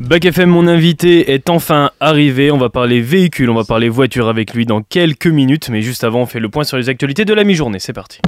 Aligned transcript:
Bac 0.00 0.24
FM, 0.24 0.48
mon 0.48 0.68
invité 0.68 1.32
est 1.32 1.50
enfin 1.50 1.90
arrivé. 2.00 2.50
On 2.50 2.56
va 2.56 2.70
parler 2.70 3.00
véhicule, 3.00 3.50
on 3.50 3.54
va 3.54 3.64
parler 3.64 3.88
voiture 3.88 4.28
avec 4.28 4.54
lui 4.54 4.64
dans 4.64 4.80
quelques 4.80 5.26
minutes. 5.26 5.68
Mais 5.70 5.82
juste 5.82 6.04
avant, 6.04 6.22
on 6.22 6.26
fait 6.26 6.40
le 6.40 6.48
point 6.48 6.64
sur 6.64 6.76
les 6.76 6.88
actualités 6.88 7.24
de 7.24 7.34
la 7.34 7.44
mi-journée. 7.44 7.78
C'est 7.80 7.92
parti. 7.92 8.20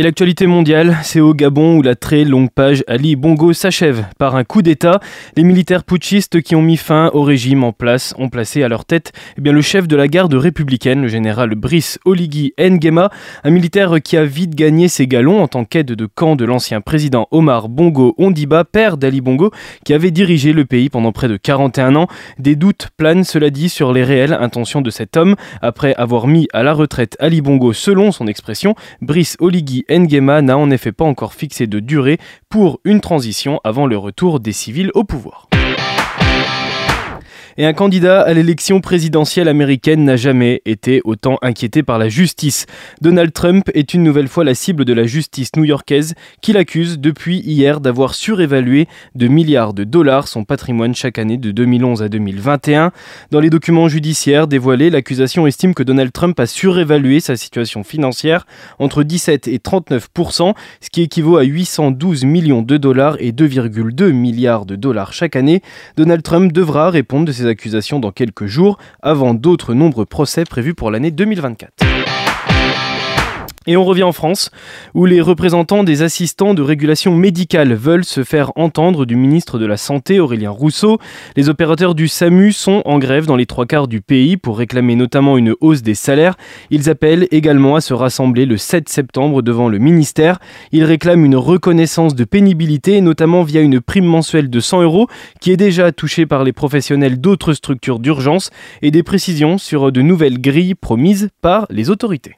Et 0.00 0.02
l'actualité 0.02 0.46
mondiale, 0.46 0.96
c'est 1.02 1.20
au 1.20 1.34
Gabon 1.34 1.76
où 1.76 1.82
la 1.82 1.94
très 1.94 2.24
longue 2.24 2.48
page 2.48 2.82
Ali 2.86 3.16
Bongo 3.16 3.52
s'achève 3.52 4.06
par 4.18 4.34
un 4.34 4.44
coup 4.44 4.62
d'État. 4.62 4.98
Les 5.36 5.42
militaires 5.42 5.84
putschistes 5.84 6.40
qui 6.40 6.56
ont 6.56 6.62
mis 6.62 6.78
fin 6.78 7.10
au 7.12 7.22
régime 7.22 7.64
en 7.64 7.74
place 7.74 8.14
ont 8.16 8.30
placé 8.30 8.62
à 8.62 8.68
leur 8.68 8.86
tête 8.86 9.12
eh 9.36 9.42
bien, 9.42 9.52
le 9.52 9.60
chef 9.60 9.86
de 9.86 9.96
la 9.96 10.08
garde 10.08 10.32
républicaine, 10.32 11.02
le 11.02 11.08
général 11.08 11.54
Brice 11.54 11.98
Oligui 12.06 12.54
Nguema, 12.58 13.10
un 13.44 13.50
militaire 13.50 13.96
qui 14.02 14.16
a 14.16 14.24
vite 14.24 14.54
gagné 14.54 14.88
ses 14.88 15.06
galons 15.06 15.42
en 15.42 15.48
tant 15.48 15.66
qu'aide 15.66 15.88
de 15.88 16.06
camp 16.06 16.34
de 16.34 16.46
l'ancien 16.46 16.80
président 16.80 17.28
Omar 17.30 17.68
Bongo 17.68 18.14
Ondiba, 18.16 18.64
père 18.64 18.96
d'Ali 18.96 19.20
Bongo, 19.20 19.50
qui 19.84 19.92
avait 19.92 20.10
dirigé 20.10 20.54
le 20.54 20.64
pays 20.64 20.88
pendant 20.88 21.12
près 21.12 21.28
de 21.28 21.36
41 21.36 21.94
ans. 21.96 22.06
Des 22.38 22.56
doutes 22.56 22.88
planent, 22.96 23.24
cela 23.24 23.50
dit, 23.50 23.68
sur 23.68 23.92
les 23.92 24.04
réelles 24.04 24.32
intentions 24.32 24.80
de 24.80 24.88
cet 24.88 25.18
homme. 25.18 25.36
Après 25.60 25.94
avoir 25.96 26.26
mis 26.26 26.48
à 26.54 26.62
la 26.62 26.72
retraite 26.72 27.18
Ali 27.20 27.42
Bongo 27.42 27.74
selon 27.74 28.12
son 28.12 28.26
expression, 28.28 28.74
Brice 29.02 29.36
Oligui 29.40 29.84
Nguema 29.90 30.42
n'a 30.42 30.56
en 30.56 30.70
effet 30.70 30.92
pas 30.92 31.04
encore 31.04 31.34
fixé 31.34 31.66
de 31.66 31.80
durée 31.80 32.18
pour 32.48 32.80
une 32.84 33.00
transition 33.00 33.60
avant 33.64 33.86
le 33.86 33.96
retour 33.96 34.40
des 34.40 34.52
civils 34.52 34.90
au 34.94 35.04
pouvoir 35.04 35.48
et 37.60 37.66
un 37.66 37.74
candidat 37.74 38.22
à 38.22 38.32
l'élection 38.32 38.80
présidentielle 38.80 39.46
américaine 39.46 40.02
n'a 40.02 40.16
jamais 40.16 40.62
été 40.64 41.02
autant 41.04 41.36
inquiété 41.42 41.82
par 41.82 41.98
la 41.98 42.08
justice. 42.08 42.64
Donald 43.02 43.34
Trump 43.34 43.68
est 43.74 43.92
une 43.92 44.02
nouvelle 44.02 44.28
fois 44.28 44.44
la 44.44 44.54
cible 44.54 44.86
de 44.86 44.94
la 44.94 45.04
justice 45.04 45.50
new-yorkaise 45.56 46.14
qui 46.40 46.54
l'accuse 46.54 46.98
depuis 46.98 47.40
hier 47.40 47.82
d'avoir 47.82 48.14
surévalué 48.14 48.88
de 49.14 49.28
milliards 49.28 49.74
de 49.74 49.84
dollars 49.84 50.26
son 50.26 50.44
patrimoine 50.44 50.94
chaque 50.94 51.18
année 51.18 51.36
de 51.36 51.50
2011 51.50 52.02
à 52.02 52.08
2021. 52.08 52.92
Dans 53.30 53.40
les 53.40 53.50
documents 53.50 53.88
judiciaires 53.88 54.46
dévoilés, 54.46 54.88
l'accusation 54.88 55.46
estime 55.46 55.74
que 55.74 55.82
Donald 55.82 56.12
Trump 56.12 56.40
a 56.40 56.46
surévalué 56.46 57.20
sa 57.20 57.36
situation 57.36 57.84
financière 57.84 58.46
entre 58.78 59.02
17 59.02 59.48
et 59.48 59.58
39% 59.58 60.54
ce 60.80 60.88
qui 60.88 61.02
équivaut 61.02 61.36
à 61.36 61.42
812 61.42 62.24
millions 62.24 62.62
de 62.62 62.78
dollars 62.78 63.16
et 63.20 63.32
2,2 63.32 64.12
milliards 64.12 64.64
de 64.64 64.76
dollars 64.76 65.12
chaque 65.12 65.36
année. 65.36 65.60
Donald 65.98 66.22
Trump 66.22 66.54
devra 66.54 66.88
répondre 66.88 67.26
de 67.26 67.32
ses 67.32 67.49
accusations 67.50 68.00
dans 68.00 68.12
quelques 68.12 68.46
jours, 68.46 68.78
avant 69.02 69.34
d'autres 69.34 69.74
nombreux 69.74 70.06
procès 70.06 70.44
prévus 70.44 70.74
pour 70.74 70.90
l'année 70.90 71.10
2024. 71.10 72.29
Et 73.66 73.76
on 73.76 73.84
revient 73.84 74.04
en 74.04 74.12
France, 74.12 74.50
où 74.94 75.04
les 75.04 75.20
représentants 75.20 75.84
des 75.84 76.00
assistants 76.00 76.54
de 76.54 76.62
régulation 76.62 77.14
médicale 77.14 77.74
veulent 77.74 78.06
se 78.06 78.24
faire 78.24 78.52
entendre 78.56 79.04
du 79.04 79.16
ministre 79.16 79.58
de 79.58 79.66
la 79.66 79.76
Santé, 79.76 80.18
Aurélien 80.18 80.48
Rousseau. 80.48 80.98
Les 81.36 81.50
opérateurs 81.50 81.94
du 81.94 82.08
SAMU 82.08 82.52
sont 82.52 82.80
en 82.86 82.98
grève 82.98 83.26
dans 83.26 83.36
les 83.36 83.44
trois 83.44 83.66
quarts 83.66 83.86
du 83.86 84.00
pays 84.00 84.38
pour 84.38 84.56
réclamer 84.56 84.96
notamment 84.96 85.36
une 85.36 85.54
hausse 85.60 85.82
des 85.82 85.94
salaires. 85.94 86.38
Ils 86.70 86.88
appellent 86.88 87.28
également 87.32 87.76
à 87.76 87.82
se 87.82 87.92
rassembler 87.92 88.46
le 88.46 88.56
7 88.56 88.88
septembre 88.88 89.42
devant 89.42 89.68
le 89.68 89.76
ministère. 89.76 90.38
Ils 90.72 90.84
réclament 90.84 91.26
une 91.26 91.36
reconnaissance 91.36 92.14
de 92.14 92.24
pénibilité, 92.24 93.02
notamment 93.02 93.42
via 93.42 93.60
une 93.60 93.82
prime 93.82 94.06
mensuelle 94.06 94.48
de 94.48 94.60
100 94.60 94.84
euros, 94.84 95.06
qui 95.38 95.52
est 95.52 95.58
déjà 95.58 95.92
touchée 95.92 96.24
par 96.24 96.44
les 96.44 96.54
professionnels 96.54 97.20
d'autres 97.20 97.52
structures 97.52 97.98
d'urgence, 97.98 98.48
et 98.80 98.90
des 98.90 99.02
précisions 99.02 99.58
sur 99.58 99.92
de 99.92 100.00
nouvelles 100.00 100.40
grilles 100.40 100.74
promises 100.74 101.28
par 101.42 101.66
les 101.68 101.90
autorités. 101.90 102.36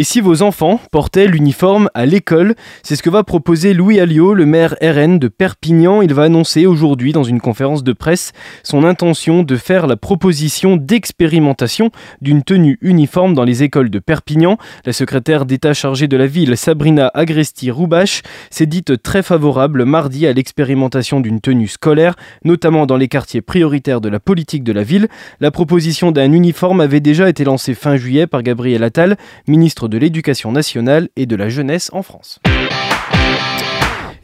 Et 0.00 0.04
si 0.04 0.20
vos 0.20 0.42
enfants 0.42 0.80
portaient 0.92 1.26
l'uniforme 1.26 1.90
à 1.92 2.06
l'école 2.06 2.54
C'est 2.84 2.94
ce 2.94 3.02
que 3.02 3.10
va 3.10 3.24
proposer 3.24 3.74
Louis 3.74 3.98
Alliot, 3.98 4.32
le 4.32 4.46
maire 4.46 4.76
RN 4.80 5.18
de 5.18 5.26
Perpignan. 5.26 6.02
Il 6.02 6.14
va 6.14 6.22
annoncer 6.22 6.66
aujourd'hui 6.66 7.12
dans 7.12 7.24
une 7.24 7.40
conférence 7.40 7.82
de 7.82 7.92
presse 7.92 8.30
son 8.62 8.84
intention 8.84 9.42
de 9.42 9.56
faire 9.56 9.88
la 9.88 9.96
proposition 9.96 10.76
d'expérimentation 10.76 11.90
d'une 12.20 12.44
tenue 12.44 12.78
uniforme 12.80 13.34
dans 13.34 13.42
les 13.42 13.64
écoles 13.64 13.90
de 13.90 13.98
Perpignan. 13.98 14.56
La 14.84 14.92
secrétaire 14.92 15.46
d'État 15.46 15.74
chargée 15.74 16.06
de 16.06 16.16
la 16.16 16.28
ville, 16.28 16.56
Sabrina 16.56 17.10
Agresti-Roubache, 17.12 18.22
s'est 18.50 18.66
dite 18.66 19.02
très 19.02 19.24
favorable 19.24 19.84
mardi 19.84 20.28
à 20.28 20.32
l'expérimentation 20.32 21.18
d'une 21.18 21.40
tenue 21.40 21.66
scolaire, 21.66 22.14
notamment 22.44 22.86
dans 22.86 22.96
les 22.96 23.08
quartiers 23.08 23.42
prioritaires 23.42 24.00
de 24.00 24.08
la 24.08 24.20
politique 24.20 24.62
de 24.62 24.72
la 24.72 24.84
ville. 24.84 25.08
La 25.40 25.50
proposition 25.50 26.12
d'un 26.12 26.30
uniforme 26.30 26.80
avait 26.80 27.00
déjà 27.00 27.28
été 27.28 27.42
lancée 27.42 27.74
fin 27.74 27.96
juillet 27.96 28.28
par 28.28 28.44
Gabriel 28.44 28.84
Attal, 28.84 29.16
ministre 29.48 29.87
de 29.88 29.98
l'Éducation 29.98 30.52
nationale 30.52 31.08
et 31.16 31.26
de 31.26 31.36
la 31.36 31.48
jeunesse 31.48 31.90
en 31.92 32.02
France. 32.02 32.40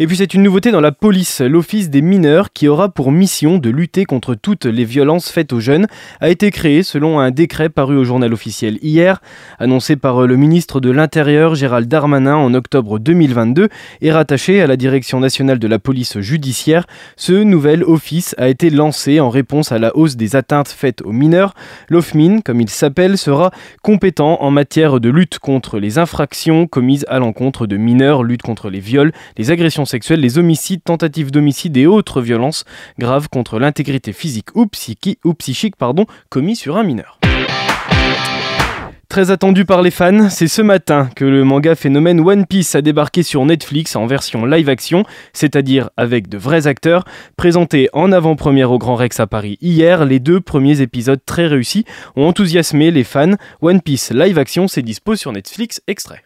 Et 0.01 0.09
puis 0.09 0.17
c'est 0.17 0.35
une 0.35 0.43
nouveauté 0.43 0.73
dans 0.73 0.81
la 0.81 0.91
police. 0.91 1.41
L'Office 1.41 1.89
des 1.89 2.03
mineurs, 2.03 2.53
qui 2.53 2.67
aura 2.67 2.89
pour 2.89 3.13
mission 3.13 3.59
de 3.59 3.71
lutter 3.71 4.05
contre 4.05 4.35
toutes 4.35 4.65
les 4.65 4.85
violences 4.85 5.31
faites 5.31 5.53
aux 5.53 5.61
jeunes, 5.61 5.87
a 6.21 6.31
été 6.31 6.51
créé 6.51 6.83
selon 6.83 7.21
un 7.21 7.31
décret 7.31 7.69
paru 7.69 7.97
au 7.97 8.03
journal 8.03 8.33
officiel 8.33 8.79
hier, 8.83 9.21
annoncé 9.61 9.95
par 9.95 10.27
le 10.27 10.37
ministre 10.37 10.81
de 10.81 10.91
l'Intérieur 10.91 11.55
Gérald 11.55 11.87
Darmanin 11.87 12.35
en 12.35 12.55
octobre 12.55 12.99
2022 12.99 13.69
et 14.01 14.11
rattaché 14.11 14.61
à 14.61 14.67
la 14.67 14.77
Direction 14.77 15.21
nationale 15.21 15.61
de 15.61 15.69
la 15.69 15.79
police 15.79 16.19
judiciaire. 16.19 16.87
Ce 17.17 17.33
nouvel 17.33 17.85
office 17.85 18.35
a 18.37 18.49
été 18.49 18.71
lancé 18.71 19.21
en 19.21 19.31
réponse 19.31 19.71
à 19.71 19.79
la 19.79 19.97
hausse 19.97 20.17
des 20.17 20.35
atteintes 20.35 20.69
faites 20.69 21.03
aux 21.03 21.13
mineurs. 21.13 21.55
L'OFMIN, 21.89 22.41
comme 22.41 22.61
il 22.61 22.69
s'appelle, 22.69 23.17
sera 23.17 23.53
compétent 23.83 24.39
en 24.41 24.51
matière 24.51 24.99
de 24.99 25.09
lutte 25.09 25.39
contre 25.39 25.79
les 25.79 25.99
infractions 25.99 26.67
commises 26.67 27.07
à 27.09 27.21
l'encontre 27.21 27.69
de 27.69 27.77
mineurs, 27.77 28.25
lutte 28.25 28.43
contre 28.43 28.71
les 28.71 28.81
viols, 28.81 29.13
les 29.39 29.53
agressions 29.53 29.84
sexuelles, 29.85 30.21
les 30.21 30.39
homicides, 30.39 30.83
tentatives 30.85 31.31
d'homicide 31.31 31.77
et 31.77 31.87
autres 31.87 32.21
violences 32.21 32.65
graves 32.99 33.29
contre 33.29 33.59
l'intégrité 33.59 34.13
physique 34.13 34.55
ou, 34.55 34.67
ou 35.25 35.35
psychique 35.35 35.77
pardon, 35.77 36.07
commis 36.29 36.57
sur 36.57 36.77
un 36.77 36.83
mineur. 36.83 37.19
Très 39.15 39.31
attendu 39.31 39.65
par 39.65 39.81
les 39.81 39.93
fans, 39.93 40.29
c'est 40.29 40.49
ce 40.49 40.61
matin 40.61 41.09
que 41.15 41.25
le 41.25 41.45
manga 41.45 41.77
phénomène 41.77 42.19
One 42.19 42.47
Piece 42.47 42.75
a 42.75 42.83
débarqué 42.83 43.23
sur 43.23 43.45
Netflix 43.45 43.95
en 43.95 44.07
version 44.07 44.45
live 44.45 44.69
action, 44.69 45.05
c'est-à-dire 45.33 45.91
avec 45.97 46.29
de 46.29 46.37
vrais 46.37 46.67
acteurs. 46.67 47.05
Présenté 47.37 47.89
en 47.93 48.11
avant-première 48.11 48.73
au 48.73 48.79
Grand 48.79 48.97
Rex 48.97 49.21
à 49.21 49.29
Paris 49.29 49.57
hier, 49.61 50.05
les 50.05 50.19
deux 50.19 50.41
premiers 50.41 50.81
épisodes 50.81 51.21
très 51.25 51.47
réussis 51.47 51.85
ont 52.17 52.27
enthousiasmé 52.27 52.91
les 52.91 53.05
fans. 53.05 53.37
One 53.63 53.83
Piece 53.83 54.11
live 54.11 54.37
action, 54.37 54.67
c'est 54.67 54.83
dispo 54.83 55.15
sur 55.15 55.31
Netflix 55.31 55.81
extrait. 55.87 56.25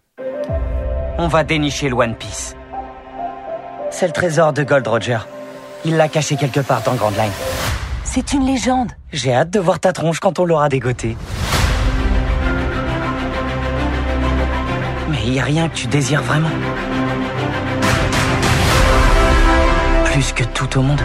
On 1.19 1.29
va 1.29 1.45
dénicher 1.45 1.91
le 1.91 1.95
One 1.95 2.15
Piece. 2.15 2.55
C'est 3.91 4.07
le 4.07 4.13
trésor 4.13 4.53
de 4.53 4.63
Gold 4.63 4.87
Roger. 4.87 5.19
Il 5.85 5.97
l'a 5.97 6.09
caché 6.09 6.37
quelque 6.37 6.61
part 6.61 6.83
dans 6.83 6.95
Grand 6.95 7.11
Line. 7.11 7.33
C'est 8.05 8.33
une 8.33 8.47
légende. 8.47 8.93
J'ai 9.13 9.35
hâte 9.35 9.51
de 9.51 9.59
voir 9.61 9.81
ta 9.81 9.93
tronche 9.93 10.21
quand 10.21 10.39
on 10.39 10.45
l'aura 10.45 10.69
dégoté. 10.69 11.17
Mais 15.09 15.19
il 15.25 15.33
n'y 15.33 15.41
a 15.41 15.45
rien 15.45 15.69
que 15.69 15.75
tu 15.75 15.87
désires 15.87 16.23
vraiment. 16.23 16.51
Plus 20.05 20.33
que 20.33 20.45
tout 20.45 20.79
au 20.79 20.83
monde. 20.83 21.01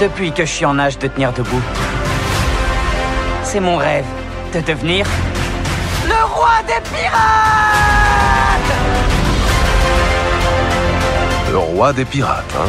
Depuis 0.00 0.32
que 0.32 0.44
je 0.44 0.50
suis 0.50 0.64
en 0.64 0.78
âge 0.78 0.98
de 0.98 1.08
tenir 1.08 1.32
debout. 1.32 1.62
C'est 3.42 3.60
mon 3.60 3.76
rêve 3.76 4.06
de 4.54 4.60
devenir 4.60 5.06
le 6.06 6.24
roi 6.34 6.50
des 6.66 6.80
pirates 6.90 7.81
le 11.52 11.58
roi 11.58 11.92
des 11.92 12.06
pirates, 12.06 12.54
hein 12.58 12.68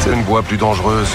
C'est 0.00 0.10
une 0.10 0.22
voie 0.22 0.42
plus 0.42 0.56
dangereuse. 0.56 1.08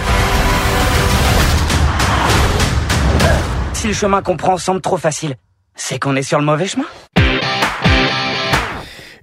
Si 3.74 3.88
le 3.88 3.94
chemin 3.94 4.22
qu'on 4.22 4.38
prend 4.38 4.58
semble 4.58 4.82
trop 4.82 4.98
facile, 4.98 5.36
c'est 5.76 5.98
qu'on 5.98 6.16
est 6.16 6.22
sur 6.22 6.38
le 6.38 6.46
mauvais 6.46 6.68
chemin 6.68 6.86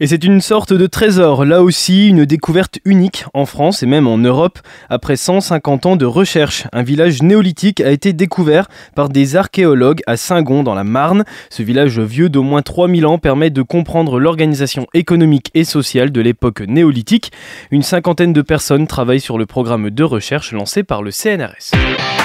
et 0.01 0.07
c'est 0.07 0.25
une 0.25 0.41
sorte 0.41 0.73
de 0.73 0.87
trésor, 0.87 1.45
là 1.45 1.63
aussi 1.63 2.09
une 2.09 2.25
découverte 2.25 2.79
unique 2.85 3.25
en 3.35 3.47
France 3.47 3.83
et 3.83 3.87
même 3.87 4.07
en 4.07 4.19
Europe. 4.19 4.59
Après 4.89 5.17
150 5.17 5.87
ans 5.87 5.97
de 5.97 6.07
recherche, 6.07 6.67
un 6.73 6.83
village 6.83 7.23
néolithique 7.23 7.81
a 7.81 7.91
été 7.91 8.13
découvert 8.13 8.69
par 8.95 9.09
des 9.09 9.37
archéologues 9.37 10.01
à 10.07 10.17
Saint-Gon 10.17 10.63
dans 10.63 10.75
la 10.75 10.85
Marne. 10.85 11.25
Ce 11.51 11.63
village 11.63 11.99
vieux 11.99 12.29
d'au 12.29 12.43
moins 12.43 12.63
3000 12.63 13.07
ans 13.07 13.19
permet 13.19 13.51
de 13.51 13.63
comprendre 13.63 14.21
l'organisation 14.21 14.87
économique 14.95 15.51
et 15.55 15.65
sociale 15.65 16.13
de 16.13 16.21
l'époque 16.21 16.61
néolithique. 16.61 17.33
Une 17.71 17.83
cinquantaine 17.83 18.33
de 18.33 18.43
personnes 18.43 18.87
travaillent 18.87 19.21
sur 19.21 19.39
le 19.39 19.47
programme 19.47 19.91
de 19.91 20.05
recherche 20.05 20.53
lancé 20.53 20.83
par 20.83 21.03
le 21.03 21.11
CNRS. 21.11 22.18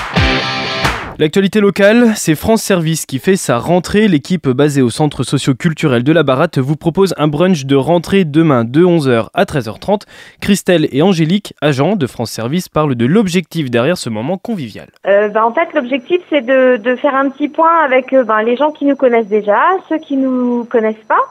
L'actualité 1.19 1.59
locale, 1.59 2.13
c'est 2.15 2.33
France 2.33 2.63
Service 2.63 3.05
qui 3.05 3.19
fait 3.19 3.35
sa 3.35 3.59
rentrée. 3.59 4.07
L'équipe 4.07 4.49
basée 4.49 4.81
au 4.81 4.89
centre 4.89 5.21
socio-culturel 5.21 6.03
de 6.03 6.11
la 6.11 6.23
Baratte 6.23 6.57
vous 6.57 6.75
propose 6.75 7.13
un 7.17 7.27
brunch 7.27 7.65
de 7.65 7.75
rentrée 7.75 8.25
demain 8.25 8.63
de 8.63 8.83
11h 8.83 9.27
à 9.35 9.43
13h30. 9.43 10.01
Christelle 10.41 10.87
et 10.91 11.03
Angélique, 11.03 11.53
agents 11.61 11.95
de 11.95 12.07
France 12.07 12.31
Service, 12.31 12.67
parlent 12.67 12.95
de 12.95 13.05
l'objectif 13.05 13.69
derrière 13.69 13.97
ce 13.97 14.09
moment 14.09 14.39
convivial. 14.39 14.87
Euh, 15.05 15.29
bah, 15.29 15.45
en 15.45 15.53
fait, 15.53 15.71
l'objectif, 15.75 16.19
c'est 16.31 16.41
de, 16.41 16.77
de, 16.77 16.95
faire 16.95 17.13
un 17.13 17.29
petit 17.29 17.47
point 17.47 17.83
avec 17.85 18.11
euh, 18.11 18.23
ben, 18.23 18.41
les 18.41 18.55
gens 18.55 18.71
qui 18.71 18.85
nous 18.85 18.95
connaissent 18.95 19.27
déjà, 19.27 19.59
ceux 19.89 19.99
qui 19.99 20.17
nous 20.17 20.65
connaissent 20.65 20.95
pas. 21.07 21.21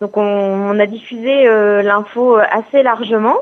Donc, 0.00 0.16
on, 0.16 0.22
on 0.22 0.80
a 0.80 0.86
diffusé 0.86 1.46
euh, 1.46 1.82
l'info 1.82 2.38
assez 2.50 2.82
largement. 2.82 3.36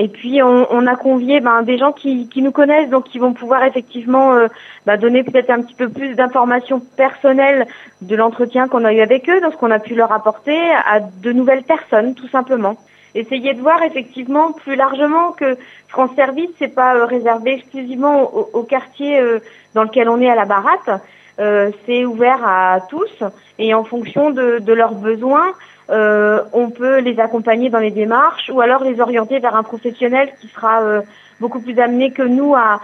Et 0.00 0.06
puis 0.06 0.40
on, 0.44 0.86
a 0.86 0.94
convié 0.94 1.40
ben, 1.40 1.62
des 1.62 1.76
gens 1.76 1.90
qui, 1.90 2.28
nous 2.36 2.52
connaissent, 2.52 2.88
donc 2.88 3.06
qui 3.06 3.18
vont 3.18 3.32
pouvoir 3.32 3.64
effectivement 3.64 4.32
euh, 4.32 4.46
ben, 4.86 4.96
donner 4.96 5.24
peut-être 5.24 5.50
un 5.50 5.60
petit 5.60 5.74
peu 5.74 5.88
plus 5.88 6.14
d'informations 6.14 6.80
personnelles 6.96 7.66
de 8.00 8.14
l'entretien 8.14 8.68
qu'on 8.68 8.84
a 8.84 8.92
eu 8.92 9.00
avec 9.00 9.28
eux, 9.28 9.40
dans 9.40 9.50
ce 9.50 9.56
qu'on 9.56 9.72
a 9.72 9.80
pu 9.80 9.96
leur 9.96 10.12
apporter 10.12 10.56
à 10.86 11.00
de 11.00 11.32
nouvelles 11.32 11.64
personnes, 11.64 12.14
tout 12.14 12.28
simplement. 12.28 12.76
Essayer 13.16 13.54
de 13.54 13.60
voir 13.60 13.82
effectivement 13.82 14.52
plus 14.52 14.76
largement 14.76 15.32
que 15.32 15.56
France 15.88 16.10
Service, 16.14 16.50
c'est 16.60 16.72
pas 16.72 16.94
euh, 16.94 17.04
réservé 17.04 17.54
exclusivement 17.54 18.32
au, 18.32 18.50
au 18.52 18.62
quartier 18.62 19.18
euh, 19.18 19.40
dans 19.74 19.82
lequel 19.82 20.08
on 20.08 20.20
est 20.20 20.30
à 20.30 20.36
la 20.36 20.44
Baratte. 20.44 21.02
c'est 21.86 22.04
ouvert 22.04 22.40
à 22.44 22.80
tous 22.88 23.24
et 23.58 23.74
en 23.74 23.82
fonction 23.82 24.30
de, 24.30 24.60
de 24.60 24.72
leurs 24.72 24.94
besoins, 24.94 25.54
euh, 25.90 26.42
on 26.52 26.70
peut 26.70 26.98
les 26.98 27.18
accompagner 27.18 27.70
dans 27.70 27.78
les 27.78 27.90
démarches 27.90 28.50
ou 28.52 28.60
alors 28.60 28.84
les 28.84 29.00
orienter 29.00 29.38
vers 29.38 29.56
un 29.56 29.62
professionnel 29.62 30.30
qui 30.40 30.48
sera 30.48 30.82
euh, 30.82 31.00
beaucoup 31.40 31.60
plus 31.60 31.78
amené 31.78 32.12
que 32.12 32.22
nous 32.22 32.54
à, 32.54 32.80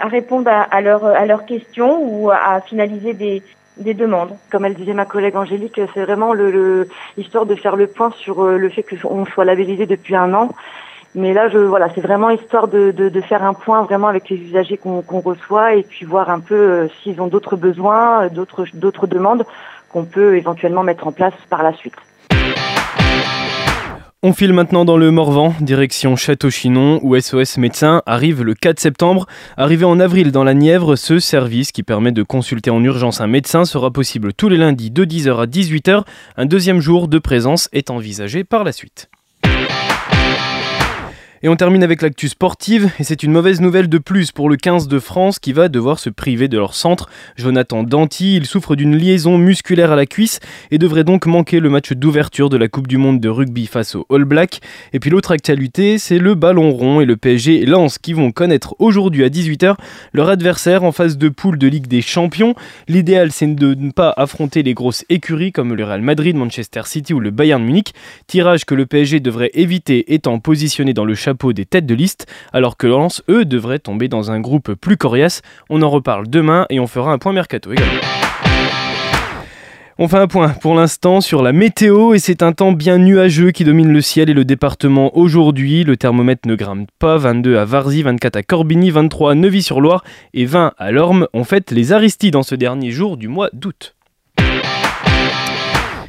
répondre 0.00 0.50
à, 0.50 0.80
leur, 0.82 1.04
à 1.06 1.24
leurs 1.24 1.46
questions 1.46 1.98
ou 2.02 2.30
à 2.30 2.60
finaliser 2.60 3.14
des, 3.14 3.42
des 3.78 3.94
demandes. 3.94 4.36
Comme 4.50 4.66
elle 4.66 4.74
disait 4.74 4.92
ma 4.92 5.06
collègue 5.06 5.36
Angélique, 5.36 5.80
c'est 5.94 6.04
vraiment 6.04 6.34
le, 6.34 6.86
histoire 7.16 7.46
de 7.46 7.54
faire 7.54 7.76
le 7.76 7.86
point 7.86 8.10
sur 8.18 8.44
euh, 8.44 8.58
le 8.58 8.68
fait 8.68 8.82
qu'on 8.84 9.24
soit 9.24 9.44
labellisé 9.44 9.86
depuis 9.86 10.14
un 10.14 10.34
an. 10.34 10.50
Mais 11.14 11.32
là, 11.32 11.48
je 11.48 11.58
voilà, 11.58 11.88
c'est 11.94 12.00
vraiment 12.00 12.28
histoire 12.28 12.68
de, 12.68 13.20
faire 13.20 13.42
un 13.44 13.54
point 13.54 13.82
vraiment 13.82 14.08
avec 14.08 14.28
les 14.28 14.36
usagers 14.36 14.76
qu'on 14.76 15.20
reçoit 15.20 15.74
et 15.74 15.84
puis 15.84 16.04
voir 16.04 16.28
un 16.28 16.40
peu 16.40 16.88
s'ils 17.02 17.20
ont 17.20 17.28
d'autres 17.28 17.54
besoins, 17.54 18.26
d'autres 18.28 18.66
d'autres 18.74 19.06
demandes 19.06 19.46
qu'on 19.90 20.04
peut 20.04 20.36
éventuellement 20.36 20.82
mettre 20.82 21.06
en 21.06 21.12
place 21.12 21.34
par 21.48 21.62
la 21.62 21.72
suite. 21.72 21.94
On 24.26 24.32
file 24.32 24.54
maintenant 24.54 24.86
dans 24.86 24.96
le 24.96 25.10
Morvan, 25.10 25.54
direction 25.60 26.16
Château-Chinon, 26.16 26.98
où 27.02 27.14
SOS 27.14 27.58
Médecins 27.58 28.00
arrive 28.06 28.42
le 28.42 28.54
4 28.54 28.80
septembre. 28.80 29.26
Arrivé 29.58 29.84
en 29.84 30.00
avril 30.00 30.32
dans 30.32 30.44
la 30.44 30.54
Nièvre, 30.54 30.96
ce 30.96 31.18
service 31.18 31.72
qui 31.72 31.82
permet 31.82 32.10
de 32.10 32.22
consulter 32.22 32.70
en 32.70 32.82
urgence 32.82 33.20
un 33.20 33.26
médecin 33.26 33.66
sera 33.66 33.90
possible 33.90 34.32
tous 34.32 34.48
les 34.48 34.56
lundis 34.56 34.90
de 34.90 35.04
10h 35.04 35.42
à 35.42 35.44
18h. 35.44 36.04
Un 36.38 36.46
deuxième 36.46 36.80
jour 36.80 37.06
de 37.06 37.18
présence 37.18 37.68
est 37.74 37.90
envisagé 37.90 38.44
par 38.44 38.64
la 38.64 38.72
suite. 38.72 39.10
Et 41.44 41.48
on 41.50 41.56
termine 41.56 41.82
avec 41.82 42.00
l'actu 42.00 42.30
sportive, 42.30 42.90
et 42.98 43.04
c'est 43.04 43.22
une 43.22 43.30
mauvaise 43.30 43.60
nouvelle 43.60 43.90
de 43.90 43.98
plus 43.98 44.32
pour 44.32 44.48
le 44.48 44.56
15 44.56 44.88
de 44.88 44.98
France 44.98 45.38
qui 45.38 45.52
va 45.52 45.68
devoir 45.68 45.98
se 45.98 46.08
priver 46.08 46.48
de 46.48 46.56
leur 46.56 46.72
centre. 46.72 47.10
Jonathan 47.36 47.82
Danty, 47.82 48.34
il 48.34 48.46
souffre 48.46 48.76
d'une 48.76 48.96
liaison 48.96 49.36
musculaire 49.36 49.92
à 49.92 49.96
la 49.96 50.06
cuisse 50.06 50.40
et 50.70 50.78
devrait 50.78 51.04
donc 51.04 51.26
manquer 51.26 51.60
le 51.60 51.68
match 51.68 51.92
d'ouverture 51.92 52.48
de 52.48 52.56
la 52.56 52.68
Coupe 52.68 52.86
du 52.86 52.96
Monde 52.96 53.20
de 53.20 53.28
rugby 53.28 53.66
face 53.66 53.94
aux 53.94 54.06
All 54.08 54.24
Blacks. 54.24 54.62
Et 54.94 55.00
puis 55.00 55.10
l'autre 55.10 55.32
actualité, 55.32 55.98
c'est 55.98 56.18
le 56.18 56.34
ballon 56.34 56.70
rond 56.70 57.02
et 57.02 57.04
le 57.04 57.18
PSG 57.18 57.60
et 57.60 57.66
Lens 57.66 57.98
qui 57.98 58.14
vont 58.14 58.32
connaître 58.32 58.74
aujourd'hui 58.78 59.22
à 59.22 59.28
18h 59.28 59.74
leur 60.14 60.30
adversaire 60.30 60.82
en 60.82 60.92
phase 60.92 61.18
de 61.18 61.28
poule 61.28 61.58
de 61.58 61.66
Ligue 61.66 61.88
des 61.88 62.00
Champions. 62.00 62.54
L'idéal, 62.88 63.32
c'est 63.32 63.54
de 63.54 63.74
ne 63.74 63.90
pas 63.90 64.14
affronter 64.16 64.62
les 64.62 64.72
grosses 64.72 65.04
écuries 65.10 65.52
comme 65.52 65.74
le 65.74 65.84
Real 65.84 66.00
Madrid, 66.00 66.36
Manchester 66.36 66.84
City 66.86 67.12
ou 67.12 67.20
le 67.20 67.30
Bayern 67.30 67.62
Munich. 67.62 67.92
Tirage 68.28 68.64
que 68.64 68.74
le 68.74 68.86
PSG 68.86 69.20
devrait 69.20 69.50
éviter 69.52 70.14
étant 70.14 70.38
positionné 70.38 70.94
dans 70.94 71.04
le 71.04 71.14
chapeau 71.14 71.33
des 71.52 71.66
têtes 71.66 71.86
de 71.86 71.94
liste, 71.94 72.26
alors 72.52 72.76
que 72.76 72.86
Lens, 72.86 73.22
eux, 73.28 73.44
devraient 73.44 73.78
tomber 73.78 74.08
dans 74.08 74.30
un 74.30 74.40
groupe 74.40 74.74
plus 74.74 74.96
coriace. 74.96 75.42
On 75.70 75.82
en 75.82 75.90
reparle 75.90 76.28
demain 76.28 76.66
et 76.70 76.80
on 76.80 76.86
fera 76.86 77.12
un 77.12 77.18
point 77.18 77.32
mercato 77.32 77.72
également. 77.72 78.00
On 79.96 80.08
fait 80.08 80.18
un 80.18 80.26
point 80.26 80.48
pour 80.48 80.74
l'instant 80.74 81.20
sur 81.20 81.40
la 81.40 81.52
météo 81.52 82.14
et 82.14 82.18
c'est 82.18 82.42
un 82.42 82.50
temps 82.50 82.72
bien 82.72 82.98
nuageux 82.98 83.52
qui 83.52 83.62
domine 83.62 83.92
le 83.92 84.00
ciel 84.00 84.28
et 84.28 84.34
le 84.34 84.44
département 84.44 85.16
aujourd'hui. 85.16 85.84
Le 85.84 85.96
thermomètre 85.96 86.48
ne 86.48 86.56
grimpe 86.56 86.88
pas, 86.98 87.16
22 87.16 87.56
à 87.56 87.64
Varzy, 87.64 88.02
24 88.02 88.34
à 88.34 88.42
Corbigny, 88.42 88.90
23 88.90 89.30
à 89.30 89.34
Neuvy-sur-Loire 89.36 90.02
et 90.32 90.46
20 90.46 90.72
à 90.76 90.90
Lorme. 90.90 91.28
On 91.32 91.44
fête 91.44 91.70
les 91.70 91.92
Aristides 91.92 92.34
en 92.34 92.42
ce 92.42 92.56
dernier 92.56 92.90
jour 92.90 93.16
du 93.16 93.28
mois 93.28 93.50
d'août. 93.52 93.93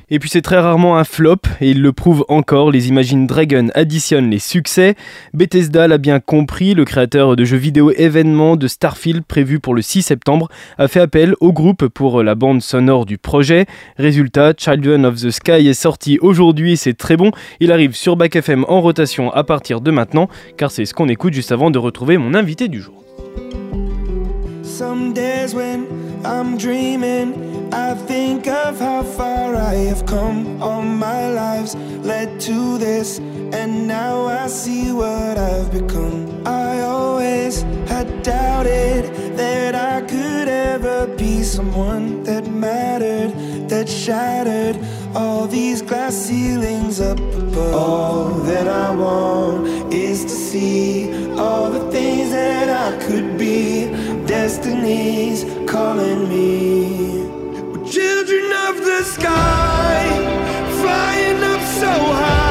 Et 0.09 0.19
puis 0.19 0.29
c'est 0.29 0.41
très 0.41 0.59
rarement 0.59 0.97
un 0.97 1.03
flop, 1.03 1.37
et 1.61 1.71
il 1.71 1.81
le 1.81 1.91
prouve 1.91 2.25
encore, 2.29 2.71
les 2.71 2.89
Imagine 2.89 3.25
Dragon 3.25 3.67
additionnent 3.73 4.29
les 4.29 4.39
succès. 4.39 4.95
Bethesda 5.33 5.87
l'a 5.87 5.97
bien 5.97 6.19
compris, 6.19 6.73
le 6.73 6.85
créateur 6.85 7.35
de 7.35 7.43
jeux 7.43 7.57
vidéo 7.57 7.91
événement 7.91 8.55
de 8.55 8.67
Starfield 8.67 9.23
prévu 9.23 9.59
pour 9.59 9.73
le 9.73 9.81
6 9.81 10.03
septembre 10.03 10.49
a 10.77 10.87
fait 10.87 10.99
appel 10.99 11.35
au 11.39 11.51
groupe 11.51 11.87
pour 11.87 12.21
la 12.21 12.35
bande 12.35 12.61
sonore 12.61 13.05
du 13.05 13.17
projet. 13.17 13.65
Résultat, 13.97 14.53
Children 14.55 15.05
of 15.05 15.15
the 15.15 15.31
Sky 15.31 15.67
est 15.67 15.73
sorti 15.73 16.19
aujourd'hui 16.21 16.77
c'est 16.77 16.93
très 16.93 17.17
bon. 17.17 17.31
Il 17.59 17.71
arrive 17.71 17.95
sur 17.95 18.15
Back 18.15 18.35
FM 18.35 18.65
en 18.67 18.81
rotation 18.81 19.31
à 19.31 19.43
partir 19.43 19.81
de 19.81 19.91
maintenant, 19.91 20.29
car 20.57 20.71
c'est 20.71 20.85
ce 20.85 20.93
qu'on 20.93 21.09
écoute 21.09 21.33
juste 21.33 21.51
avant 21.51 21.71
de 21.71 21.79
retrouver 21.79 22.17
mon 22.17 22.33
invité 22.33 22.67
du 22.67 22.81
jour. 22.81 23.03
I'm 26.25 26.57
dreaming. 26.57 27.72
I 27.72 27.94
think 27.94 28.48
of 28.48 28.80
how 28.80 29.04
far 29.04 29.56
I 29.56 29.75
have 29.92 30.07
come. 30.07 30.62
All 30.62 30.81
my 30.81 31.30
lives 31.30 31.75
led 31.75 32.39
to 32.42 32.80
this, 32.80 33.19
and 33.19 33.88
now 33.88 34.25
I 34.25 34.48
see 34.48 34.92
what 34.92 35.38
I've 35.38 35.72
become. 35.72 36.48
I 36.48 36.81
always 36.81 37.62
had 37.88 38.24
doubted 38.24 39.38
that 39.38 39.75
I 39.75 40.01
could 40.01 40.48
ever 40.48 41.06
be 41.16 41.44
someone 41.44 42.24
that 42.24 42.48
mattered, 42.48 43.31
that 43.69 43.88
shattered 43.88 44.80
all 45.13 45.45
these 45.45 45.83
glass 45.83 46.16
ceilings 46.16 47.00
up 47.00 47.19
above. 47.19 47.75
All 47.75 48.30
that 48.50 48.68
I 48.68 48.95
want 48.95 49.94
is 49.94 50.24
to 50.24 50.31
see 50.31 51.13
all 51.38 51.69
the 51.69 51.92
things 51.92 52.31
that 52.31 52.68
I 52.69 52.98
could 53.06 53.38
be. 53.38 54.14
Destiny's 54.35 55.45
calling 55.65 56.27
me. 56.27 57.23
We're 57.69 57.87
children 57.87 58.51
of 58.67 58.75
the 58.83 59.01
sky, 59.03 60.03
flying 60.81 61.41
up 61.41 61.61
so 61.61 61.87
high. 61.87 62.44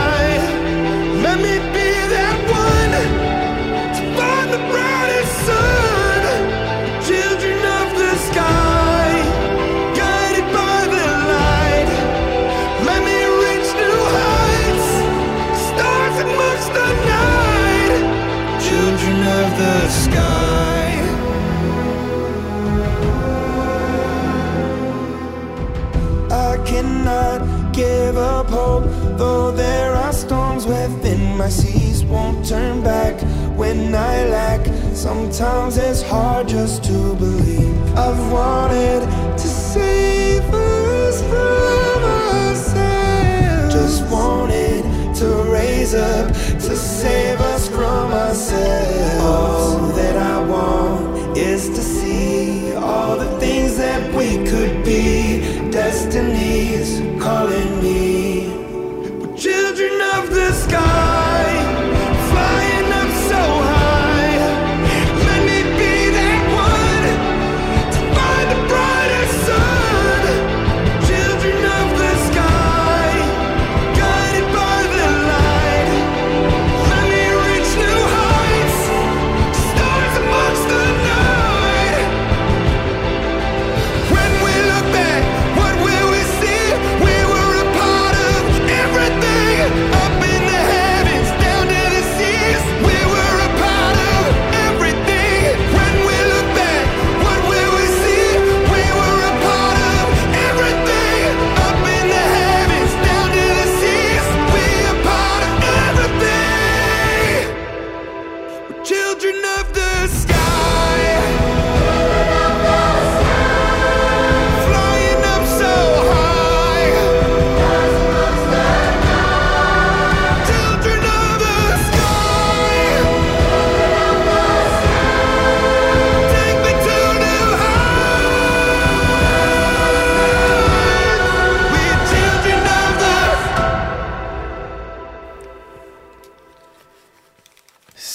Sometimes 35.33 35.79
it's 35.79 36.03
hard 36.03 36.49
just 36.49 36.85
to 36.85 37.15
believe. 37.15 37.97
I've 37.97 38.31
wanted 38.31 39.01
to 39.33 39.49
save 39.49 40.43
us 40.53 41.23
from 41.23 42.05
ourselves. 42.45 43.75
Just 43.75 44.13
wanted 44.13 44.85
to 45.17 45.27
raise 45.51 45.95
up 45.95 46.29
to 46.29 46.77
save 46.77 47.41
us 47.41 47.69
from 47.69 48.13
ourselves. 48.13 49.23
All 49.23 49.79
that 49.97 50.17
I 50.19 50.45
want 50.45 51.39
is 51.39 51.71
to 51.71 51.81
see 51.81 52.75
all 52.75 53.17
the 53.17 53.41
things 53.41 53.79
that 53.79 54.15
we 54.15 54.45
could 54.45 54.85
be. 54.85 55.71
Destiny's 55.71 57.01
calling 57.21 57.74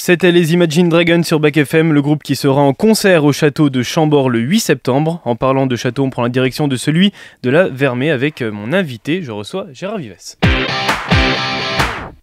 C'était 0.10 0.32
les 0.32 0.54
Imagine 0.54 0.90
Dragons 0.90 1.22
sur 1.22 1.40
Back 1.40 1.56
FM, 1.56 1.94
le 1.94 2.02
groupe 2.02 2.24
qui 2.24 2.36
sera 2.36 2.62
en 2.62 2.74
concert 2.74 3.26
au 3.26 3.32
château 3.32 3.70
de 3.70 3.84
Chambord 3.84 4.32
le 4.32 4.40
8 4.40 4.60
septembre. 4.60 5.22
En 5.24 5.36
parlant 5.36 5.68
de 5.68 5.76
château, 5.76 6.04
on 6.04 6.10
prend 6.10 6.24
la 6.24 6.30
direction 6.30 6.68
de 6.68 6.78
celui 6.78 7.14
de 7.44 7.52
la 7.52 7.68
Vermée 7.68 8.10
avec 8.10 8.42
euh, 8.42 8.50
mon 8.50 8.74
invité. 8.74 9.22
Je 9.22 9.30
reçois 9.30 9.68
Gérard 9.72 10.00
Vives. 10.00 10.18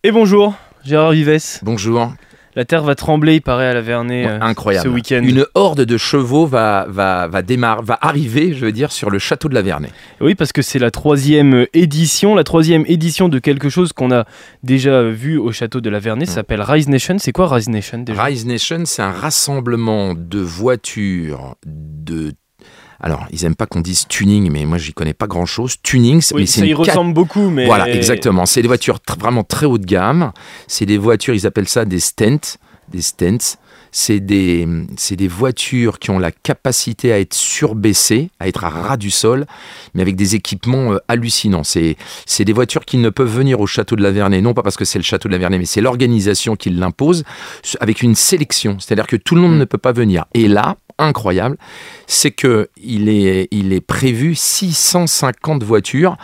Et 0.02 0.11
bonjour, 0.11 0.55
Gérard 0.85 1.12
Vives. 1.12 1.61
Bonjour. 1.62 2.11
La 2.56 2.64
terre 2.64 2.82
va 2.82 2.94
trembler, 2.94 3.34
il 3.34 3.42
paraît, 3.42 3.66
à 3.68 3.75
la 3.75 3.82
Vernée 3.82 4.25
Ouais, 4.25 4.30
euh, 4.32 4.38
incroyable. 4.40 4.88
ce 4.88 4.92
week-end. 4.92 5.20
Une 5.22 5.44
horde 5.54 5.82
de 5.82 5.96
chevaux 5.98 6.46
va, 6.46 6.86
va, 6.88 7.26
va, 7.28 7.42
démarrer, 7.42 7.82
va 7.84 7.98
arriver, 8.00 8.54
je 8.54 8.64
veux 8.64 8.72
dire, 8.72 8.92
sur 8.92 9.10
le 9.10 9.18
château 9.18 9.50
de 9.50 9.54
la 9.54 9.60
Vernée. 9.60 9.90
Oui, 10.22 10.34
parce 10.34 10.52
que 10.52 10.62
c'est 10.62 10.78
la 10.78 10.90
troisième 10.90 11.66
édition, 11.75 12.34
la 12.34 12.44
troisième 12.44 12.84
édition 12.88 13.28
de 13.28 13.38
quelque 13.38 13.68
chose 13.68 13.92
qu'on 13.92 14.10
a 14.10 14.25
déjà 14.62 15.02
vu 15.02 15.36
au 15.36 15.52
château 15.52 15.82
de 15.82 15.90
la 15.90 15.98
Vernée. 15.98 16.25
Ça 16.25 16.36
s'appelle 16.36 16.62
Rise 16.62 16.88
Nation. 16.88 17.16
C'est 17.18 17.32
quoi 17.32 17.46
Rise 17.54 17.68
Nation 17.68 17.98
déjà? 17.98 18.25
Rise 18.25 18.46
Nation, 18.46 18.82
c'est 18.86 19.02
un 19.02 19.12
rassemblement 19.12 20.14
de 20.14 20.38
voitures 20.40 21.56
de. 21.66 22.32
Alors, 23.00 23.26
ils 23.31 23.45
aiment 23.45 23.55
pas 23.57 23.67
qu'on 23.67 23.81
dise 23.81 24.07
tuning, 24.09 24.50
mais 24.50 24.65
moi, 24.65 24.79
j'y 24.79 24.93
connais 24.93 25.15
pas 25.15 25.26
grand-chose. 25.26 25.76
Tuning, 25.83 26.21
c'est- 26.21 26.35
Oui, 26.35 26.43
mais 26.43 26.47
c'est 26.47 26.61
ça 26.61 26.67
y 26.67 26.71
cat- 26.71 26.76
ressemble 26.76 27.12
beaucoup, 27.15 27.50
mais 27.50 27.67
Voilà, 27.67 27.88
exactement. 27.91 28.47
C'est 28.47 28.62
des 28.62 28.69
voitures 28.69 28.99
tr- 29.07 29.19
vraiment 29.19 29.45
très 29.45 29.67
haut 29.67 29.79
de 29.79 29.85
gamme. 29.87 30.33
C'est 30.67 30.87
des 30.87 30.99
voitures, 30.99 31.35
ils 31.35 31.47
appellent 31.47 31.69
ça 31.69 31.85
des 31.85 32.00
stents. 32.00 32.59
Des 32.93 33.03
stents. 33.03 33.57
C'est 33.93 34.21
des, 34.21 34.67
des 35.12 35.29
voitures 35.29 35.99
qui 35.99 36.11
ont 36.11 36.19
la 36.19 36.31
capacité 36.31 37.12
à 37.12 37.19
être 37.19 37.33
surbaissées, 37.33 38.31
à 38.41 38.47
être 38.49 38.65
à 38.65 38.69
ras 38.69 38.97
du 38.99 39.11
sol, 39.11 39.47
mais 39.95 40.03
avec 40.03 40.17
des 40.17 40.35
équipements 40.35 40.93
euh, 40.93 40.99
hallucinants. 41.09 41.65
C'est, 41.65 41.97
des 42.45 42.53
voitures 42.53 42.85
qui 42.85 42.99
ne 42.99 43.09
peuvent 43.09 43.35
venir 43.35 43.59
au 43.61 43.67
château 43.67 43.97
de 43.97 44.03
la 44.03 44.11
Vernée, 44.11 44.43
non 44.43 44.53
pas 44.55 44.62
parce 44.62 44.76
que 44.76 44.85
c'est 44.85 44.99
le 44.99 45.05
château 45.05 45.29
de 45.29 45.33
la 45.33 45.38
Vernée, 45.38 45.59
mais 45.59 45.65
c'est 45.65 45.81
l'organisation 45.81 46.57
qui 46.57 46.69
l'impose, 46.71 47.25
avec 47.81 48.03
une 48.03 48.15
sélection. 48.15 48.76
C'est-à-dire 48.79 49.07
que 49.07 49.17
tout 49.17 49.35
le 49.35 49.41
monde 49.41 49.59
ne 49.59 49.65
peut 49.65 49.79
pas 49.79 49.93
venir. 49.93 50.26
Et 50.35 50.47
là, 50.47 50.76
incroyable, 50.99 51.57
c'est 52.07 52.31
que 52.31 52.69
il 52.76 53.09
est, 53.09 53.49
est 53.53 53.81
prévu 53.81 54.35
650 54.35 55.62
voitures. 55.62 56.17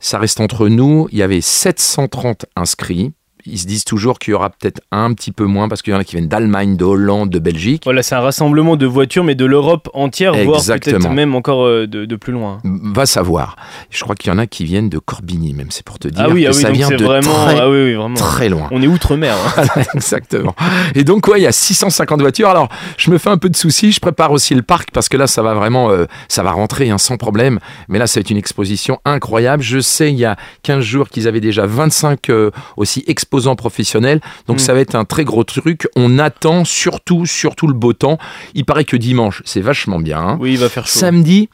Ça 0.00 0.18
reste 0.18 0.40
entre 0.40 0.68
nous. 0.68 1.08
Il 1.12 1.18
y 1.18 1.22
avait 1.22 1.40
730 1.40 2.46
inscrits. 2.56 3.12
Ils 3.46 3.58
se 3.58 3.66
disent 3.66 3.84
toujours 3.84 4.18
qu'il 4.18 4.32
y 4.32 4.34
aura 4.34 4.50
peut-être 4.50 4.80
un 4.90 5.12
petit 5.14 5.32
peu 5.32 5.44
moins 5.44 5.68
parce 5.68 5.82
qu'il 5.82 5.92
y 5.92 5.96
en 5.96 5.98
a 6.00 6.04
qui 6.04 6.16
viennent 6.16 6.28
d'Allemagne, 6.28 6.76
de 6.76 6.84
Hollande, 6.84 7.30
de 7.30 7.38
Belgique. 7.38 7.82
Voilà, 7.84 8.02
c'est 8.02 8.14
un 8.14 8.20
rassemblement 8.20 8.76
de 8.76 8.86
voitures, 8.86 9.24
mais 9.24 9.34
de 9.34 9.44
l'Europe 9.44 9.88
entière, 9.94 10.32
voire 10.32 10.62
peut-être 10.64 10.88
Exactement. 10.88 11.14
même 11.14 11.34
encore 11.34 11.64
euh, 11.64 11.86
de, 11.86 12.04
de 12.04 12.16
plus 12.16 12.32
loin. 12.32 12.58
Va 12.64 13.06
savoir. 13.06 13.56
Je 13.90 14.02
crois 14.02 14.14
qu'il 14.14 14.30
y 14.32 14.34
en 14.34 14.38
a 14.38 14.46
qui 14.46 14.64
viennent 14.64 14.88
de 14.88 14.98
Corbigny, 14.98 15.54
même. 15.54 15.70
C'est 15.70 15.84
pour 15.84 15.98
te 15.98 16.08
dire 16.08 16.24
ah 16.26 16.30
oui, 16.32 16.42
que 16.42 16.48
ah 16.48 16.50
oui, 16.54 16.62
ça 16.62 16.70
vient 16.70 16.88
c'est 16.88 16.96
de 16.96 17.04
vraiment, 17.04 17.32
très, 17.46 17.60
ah 17.60 17.68
oui, 17.70 17.84
oui, 17.84 17.94
vraiment. 17.94 18.14
très 18.14 18.48
loin. 18.48 18.68
On 18.70 18.82
est 18.82 18.86
outre-mer. 18.86 19.34
hein. 19.34 19.50
Voilà, 19.74 19.86
exactement. 19.94 20.54
Et 20.94 21.04
donc, 21.04 21.26
ouais, 21.28 21.40
il 21.40 21.42
y 21.44 21.46
a 21.46 21.52
650 21.52 22.20
voitures. 22.20 22.48
Alors, 22.48 22.68
je 22.96 23.10
me 23.10 23.18
fais 23.18 23.30
un 23.30 23.38
peu 23.38 23.48
de 23.48 23.56
soucis. 23.56 23.92
Je 23.92 24.00
prépare 24.00 24.32
aussi 24.32 24.54
le 24.54 24.62
parc 24.62 24.90
parce 24.92 25.08
que 25.08 25.16
là, 25.16 25.26
ça 25.26 25.42
va 25.42 25.54
vraiment, 25.54 25.90
euh, 25.90 26.06
ça 26.28 26.42
va 26.42 26.52
rentrer 26.52 26.90
hein, 26.90 26.98
sans 26.98 27.16
problème. 27.16 27.58
Mais 27.88 27.98
là, 27.98 28.06
ça 28.06 28.18
va 28.18 28.22
être 28.22 28.30
une 28.30 28.36
exposition 28.36 28.98
incroyable. 29.04 29.62
Je 29.62 29.78
sais, 29.80 30.10
il 30.12 30.18
y 30.18 30.24
a 30.24 30.36
15 30.62 30.82
jours 30.82 31.08
qu'ils 31.08 31.28
avaient 31.28 31.40
déjà 31.40 31.66
25 31.66 32.30
euh, 32.30 32.50
aussi 32.76 33.04
exposants 33.36 33.56
professionnels. 33.56 34.20
Donc, 34.48 34.56
Mm. 34.56 34.60
ça 34.60 34.72
va 34.74 34.80
être 34.80 34.94
un 34.94 35.04
très 35.04 35.24
gros 35.24 35.44
truc. 35.44 35.86
On 35.96 36.18
attend 36.18 36.64
surtout, 36.64 37.26
surtout 37.26 37.66
le 37.66 37.74
beau 37.74 37.92
temps. 37.92 38.18
Il 38.54 38.64
paraît 38.64 38.84
que 38.84 38.96
dimanche, 38.96 39.42
c'est 39.44 39.60
vachement 39.60 39.98
bien. 40.00 40.18
hein. 40.20 40.38
Oui, 40.40 40.52
il 40.52 40.58
va 40.58 40.68
faire 40.68 40.86
chaud. 40.86 40.98
Samedi, 40.98 41.48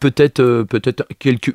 peut-être 0.00 0.40
euh, 0.40 0.64
peut-être 0.64 1.04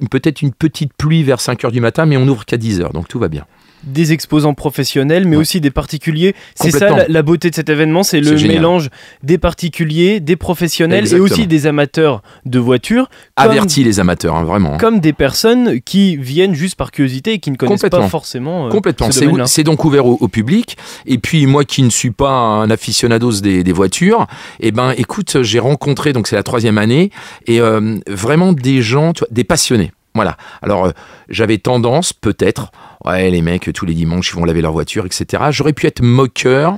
peut-être 0.10 0.42
une 0.42 0.54
petite 0.54 0.94
pluie 0.98 1.24
vers 1.24 1.42
5 1.42 1.66
heures 1.66 1.72
du 1.72 1.82
matin, 1.82 2.06
mais 2.06 2.18
on 2.18 2.28
ouvre 2.28 2.46
qu'à 2.46 2.58
10 2.58 2.82
heures, 2.82 2.94
donc 2.94 3.08
tout 3.08 3.20
va 3.20 3.28
bien. 3.28 3.46
Des 3.84 4.14
exposants 4.14 4.54
professionnels, 4.54 5.26
mais 5.28 5.36
Ouais. 5.38 5.42
aussi 5.42 5.60
des 5.62 5.72
particuliers. 5.72 6.36
C'est 6.56 6.72
ça 6.72 6.90
la, 6.90 7.08
la 7.08 7.22
beauté 7.24 7.50
de 7.50 7.56
cet 7.56 7.70
événement, 7.70 8.04
c'est 8.04 8.20
le 8.22 8.36
mélange 8.48 8.90
des 9.24 9.38
particuliers, 9.38 10.20
des 10.20 10.36
professionnels 10.36 11.12
et 11.14 11.20
aussi 11.20 11.48
des 11.48 11.68
amateurs 11.68 12.22
de 12.46 12.60
voitures, 12.60 13.10
Avertis 13.36 13.84
les 13.84 14.00
amateurs, 14.00 14.36
hein, 14.36 14.44
vraiment. 14.44 14.78
comme 14.78 15.00
des 15.00 15.14
personnes 15.14 15.82
qui 15.82 16.16
viennent 16.18 16.54
juste 16.54 16.76
par 16.76 16.92
curiosité 16.92 17.34
et 17.34 17.40
qui 17.40 17.50
ne 17.52 17.56
connaissent 17.56 17.82
pas 17.82 18.08
forcément 18.08 18.68
euh, 18.68 18.70
Complètement, 18.70 19.10
ce 19.12 19.22
c'est 19.48 19.64
donc 19.64 19.84
ouvert 19.86 20.06
au, 20.06 20.18
au 20.20 20.28
public. 20.28 20.78
Et 21.06 21.18
puis 21.18 21.46
moi 21.46 21.64
qui 21.66 21.82
ne 21.84 21.90
suis 21.90 22.12
pas 22.12 22.30
un 22.30 22.70
aficionados 22.70 23.42
des, 23.42 23.64
des 23.64 23.74
voitures, 23.74 24.28
eh 24.60 24.72
ben 24.72 24.94
écoute, 24.98 25.42
j'ai 25.42 25.60
rencontré 25.60 26.14
donc 26.14 26.28
c'est 26.28 26.36
la 26.36 26.44
troisième 26.44 26.78
année 26.78 27.10
et 27.48 27.60
euh, 27.62 27.98
vraiment 28.08 28.54
des 28.54 28.82
gens, 28.82 29.14
tu 29.14 29.20
vois, 29.20 29.28
des 29.32 29.44
passionnés. 29.44 29.92
Voilà. 30.14 30.38
Alors 30.62 30.86
euh, 30.86 30.92
j'avais 31.30 31.58
tendance 31.58 32.14
peut-être, 32.14 32.72
ouais 33.06 33.30
les 33.30 33.42
mecs 33.42 33.72
tous 33.74 33.86
les 33.86 33.94
dimanches 33.94 34.32
ils 34.32 34.36
vont 34.36 34.46
laver 34.46 34.62
leur 34.62 34.74
voiture, 34.74 35.06
etc. 35.06 35.44
J'aurais 35.52 35.74
pu 35.74 35.88
être 35.88 36.02
moqueur. 36.02 36.78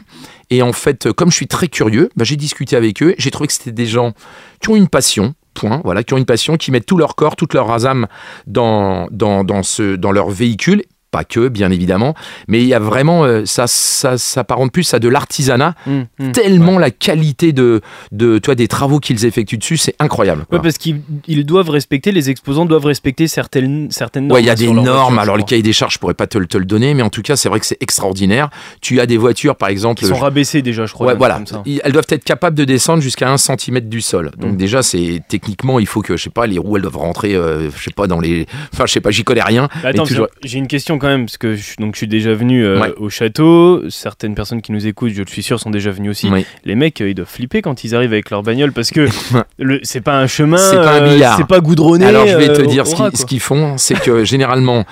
Et 0.50 0.62
en 0.62 0.74
fait, 0.74 1.08
euh, 1.08 1.14
comme 1.14 1.32
je 1.32 1.36
suis 1.36 1.48
très 1.48 1.68
curieux, 1.68 2.10
bah, 2.16 2.26
j'ai 2.26 2.36
discuté 2.36 2.76
avec 2.76 3.02
eux. 3.02 3.16
J'ai 3.18 3.32
trouvé 3.32 3.48
que 3.48 3.54
c'était 3.54 3.72
des 3.72 3.88
gens 3.88 4.14
qui 4.62 4.70
ont 4.70 4.76
une 4.76 4.88
passion. 4.88 5.34
Point, 5.56 5.82
voilà, 5.84 6.04
qui 6.04 6.16
ont 6.16 6.18
une 6.18 6.26
passion, 6.26 6.58
qui 6.58 6.72
mettent 6.72 6.88
tout 6.88 6.98
leur 6.98 7.16
corps, 7.16 7.36
toute 7.36 7.54
leur 7.54 7.70
âme 7.86 8.08
dans, 8.48 9.08
leur 9.12 10.30
véhicule 10.32 10.82
pas 11.14 11.24
que, 11.24 11.48
bien 11.48 11.70
évidemment, 11.72 12.16
mais 12.48 12.62
il 12.62 12.68
y 12.68 12.74
a 12.74 12.80
vraiment, 12.80 13.24
euh, 13.24 13.44
ça, 13.46 13.68
ça 13.68 14.18
s'apparente 14.18 14.72
plus 14.72 14.92
à 14.96 15.00
de 15.00 15.08
l'artisanat, 15.08 15.76
Hum, 15.88 16.06
hum. 16.20 16.32
tellement 16.32 16.80
la 16.80 16.90
qualité 16.90 17.54
de, 17.54 17.82
de 18.12 18.40
toi, 18.40 18.56
des 18.56 18.68
travaux 18.68 19.00
qu'ils 19.00 19.24
effectuent 19.26 19.58
dessus, 19.60 19.78
c'est 19.78 19.96
incroyable. 20.00 20.46
quoi. 20.50 20.58
Ouais, 20.58 20.64
parce 20.64 20.78
qu'ils 20.80 21.02
ils 21.28 21.46
doivent 21.46 21.70
respecter, 21.70 22.12
les 22.12 22.30
exposants 22.32 22.66
doivent 22.66 22.86
respecter 22.86 23.28
certaines, 23.28 23.92
certaines 23.92 24.28
normes. 24.28 24.36
Ouais, 24.38 24.42
il 24.44 24.48
y 24.48 24.50
a 24.50 24.56
des 24.56 24.66
normes. 24.72 24.88
voiture, 24.88 25.20
Alors, 25.20 25.38
le 25.38 25.44
cahier 25.44 25.62
des 25.62 25.72
charges, 25.74 25.94
je 25.94 26.00
pourrais 26.00 26.16
pas 26.16 26.26
te, 26.28 26.38
le- 26.40 26.48
te 26.48 26.58
le 26.58 26.66
donner, 26.66 26.94
mais 26.96 27.04
en 27.04 27.10
tout 27.10 27.22
cas, 27.22 27.36
c'est 27.36 27.48
vrai 27.50 27.60
que 27.60 27.66
c'est 27.68 27.78
extraordinaire. 27.82 28.50
Tu 28.82 29.00
as 29.00 29.06
des 29.06 29.18
voitures, 29.18 29.56
par 29.56 29.70
exemple. 29.70 30.00
Qui 30.00 30.08
sont 30.08 30.16
je- 30.16 30.22
rabaissés 30.22 30.62
déjà, 30.64 30.86
je 30.88 30.94
crois. 30.94 31.08
Ouais, 31.08 31.16
voilà. 31.16 31.36
comme 31.36 31.48
ça. 31.48 31.62
Ils- 31.66 31.80
Elles 31.84 31.92
doivent 31.92 32.08
être 32.10 32.24
capables 32.24 32.58
de 32.58 32.66
descendre 32.66 33.02
jusqu'à 33.04 33.30
1 33.32 33.38
cm 33.38 33.82
du 33.82 34.02
sol. 34.02 34.32
Donc 34.38 34.54
Mm. 34.54 34.58
déjà, 34.58 34.82
c'est 34.84 35.22
techniquement, 35.28 35.80
il 35.80 35.86
faut 35.86 36.02
que, 36.02 36.18
je 36.18 36.24
sais 36.24 36.30
pas, 36.32 36.48
les 36.48 36.58
roues, 36.58 36.78
elles 36.78 36.82
doivent 36.82 36.98
rentrer, 36.98 37.36
euh, 37.36 37.70
je 37.70 37.84
sais 37.84 37.92
pas, 37.92 38.08
dans 38.08 38.20
les... 38.20 38.48
Enfin, 38.74 38.86
je 38.88 38.94
sais 38.94 39.02
pas, 39.02 39.12
j'y 39.12 39.24
connais 39.24 39.44
rien. 39.44 39.68
Mais 39.84 39.90
Attends, 39.90 40.06
toujours- 40.06 40.28
j'ai 40.44 40.58
une 40.58 40.68
question 40.68 40.98
quand 41.04 41.10
même, 41.10 41.26
parce 41.26 41.38
que 41.38 41.56
je, 41.56 41.76
donc, 41.78 41.94
je 41.94 41.98
suis 42.00 42.08
déjà 42.08 42.34
venu 42.34 42.66
euh, 42.66 42.80
Ouais. 42.82 42.94
au 42.98 43.10
château. 43.10 43.88
Certaines 43.92 44.34
personnes 44.34 44.62
qui 44.64 44.72
nous 44.72 44.88
écoutent, 44.88 45.12
je 45.12 45.22
le 45.22 45.28
suis 45.28 45.44
sûr, 45.44 45.60
sont 45.60 45.70
déjà 45.70 45.92
venues 45.92 46.10
aussi. 46.10 46.30
Oui. 46.32 46.46
Les 46.66 46.74
mecs, 46.74 47.00
euh, 47.02 47.10
ils 47.10 47.14
doivent 47.14 47.30
flipper 47.30 47.62
quand 47.62 47.84
ils 47.84 47.94
arrivent 47.94 48.14
avec 48.14 48.30
leur 48.32 48.42
bagnole 48.42 48.72
parce 48.72 48.90
que 48.90 49.08
c'est 49.84 50.02
pas 50.02 50.18
un 50.18 50.26
chemin, 50.28 50.58
C'est 50.58 50.78
pas 50.78 50.94
un 51.00 51.04
euh, 51.04 51.14
billard. 51.14 51.38
c'est 51.38 51.48
pas 51.48 51.60
goudronné. 51.60 52.06
Alors 52.06 52.26
je 52.26 52.36
vais 52.38 52.54
te 52.54 52.62
dire 52.64 52.88
ce 52.88 53.26
qu'ils- 53.26 53.40
font, 53.40 53.78
c'est 53.78 54.00
que 54.00 54.24
généralement 54.26 54.86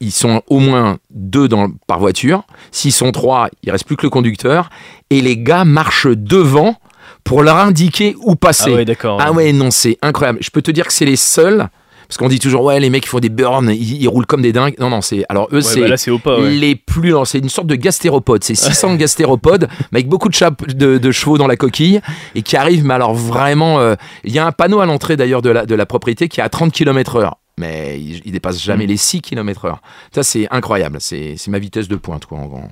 ils 0.00 0.12
sont 0.12 0.42
au 0.48 0.58
moins 0.60 0.98
deux 1.10 1.48
dans, 1.48 1.70
par 1.86 1.98
voiture. 1.98 2.44
S'ils 2.70 2.92
sont 2.92 3.10
trois, 3.12 3.48
il 3.62 3.70
reste 3.70 3.86
plus 3.86 3.96
que 3.96 4.02
le 4.04 4.10
conducteur 4.10 4.68
et 5.10 5.20
les 5.20 5.36
gars 5.38 5.64
marchent 5.64 6.06
devant 6.08 6.76
pour 7.24 7.42
leur 7.42 7.56
indiquer 7.56 8.14
où 8.20 8.34
passer. 8.36 8.70
Ah 8.72 8.76
ouais, 8.76 8.84
d'accord. 8.84 9.18
Ah 9.20 9.32
ouais, 9.32 9.52
non, 9.52 9.70
c'est 9.70 9.96
incroyable. 10.02 10.38
Je 10.42 10.50
peux 10.50 10.60
te 10.62 10.70
dire 10.70 10.86
que 10.86 10.92
c'est 10.92 11.06
les 11.06 11.16
seuls. 11.16 11.68
Parce 12.14 12.18
qu'on 12.28 12.28
dit 12.28 12.38
toujours, 12.38 12.62
ouais, 12.62 12.78
les 12.78 12.90
mecs, 12.90 13.04
ils 13.04 13.08
font 13.08 13.18
des 13.18 13.28
burns, 13.28 13.70
ils, 13.72 14.00
ils 14.02 14.06
roulent 14.06 14.24
comme 14.24 14.40
des 14.40 14.52
dingues. 14.52 14.76
Non, 14.78 14.88
non, 14.88 15.00
c'est. 15.00 15.24
Alors, 15.28 15.48
eux, 15.50 15.56
Ouais, 15.56 15.62
c'est. 15.62 15.80
bah 15.80 15.88
là, 15.88 15.96
c'est 15.96 16.12
au 16.12 16.20
pas. 16.20 16.38
ouais. 16.38 16.50
Les 16.50 16.76
plus 16.76 17.12
c'est 17.24 17.38
une 17.38 17.48
sorte 17.48 17.66
de 17.66 17.74
gastéropode. 17.74 18.44
C'est 18.44 18.54
600 18.54 18.94
gastéropodes, 18.94 19.66
mais 19.90 19.98
avec 19.98 20.08
beaucoup 20.08 20.28
de, 20.28 20.34
chap- 20.34 20.64
de, 20.64 20.96
de 20.98 21.10
chevaux 21.10 21.38
dans 21.38 21.48
la 21.48 21.56
coquille, 21.56 22.00
et 22.36 22.42
qui 22.42 22.56
arrivent, 22.56 22.84
mais 22.84 22.94
alors 22.94 23.14
vraiment. 23.14 23.80
euh, 23.80 23.96
Il 24.22 24.32
y 24.32 24.38
a 24.38 24.46
un 24.46 24.52
panneau 24.52 24.78
à 24.78 24.86
l'entrée 24.86 25.16
d'ailleurs 25.16 25.42
de 25.42 25.50
la, 25.50 25.66
de 25.66 25.74
la 25.74 25.86
propriété 25.86 26.28
qui 26.28 26.38
est 26.38 26.44
à 26.44 26.48
30 26.48 26.70
km/h. 26.72 27.32
Mais 27.56 28.00
il, 28.00 28.20
il 28.24 28.32
dépasse 28.32 28.56
Mm. 28.56 28.58
jamais 28.66 28.86
les 28.86 28.96
6 28.96 29.20
km/h. 29.20 29.76
Ça, 30.12 30.22
c'est 30.24 30.48
incroyable. 30.50 30.96
C'est 31.00 31.36
ma 31.48 31.58
vitesse 31.60 31.86
de 31.86 31.94
pointe, 31.96 32.26
quoi, 32.26 32.38
en, 32.38 32.42
en- 32.42 32.68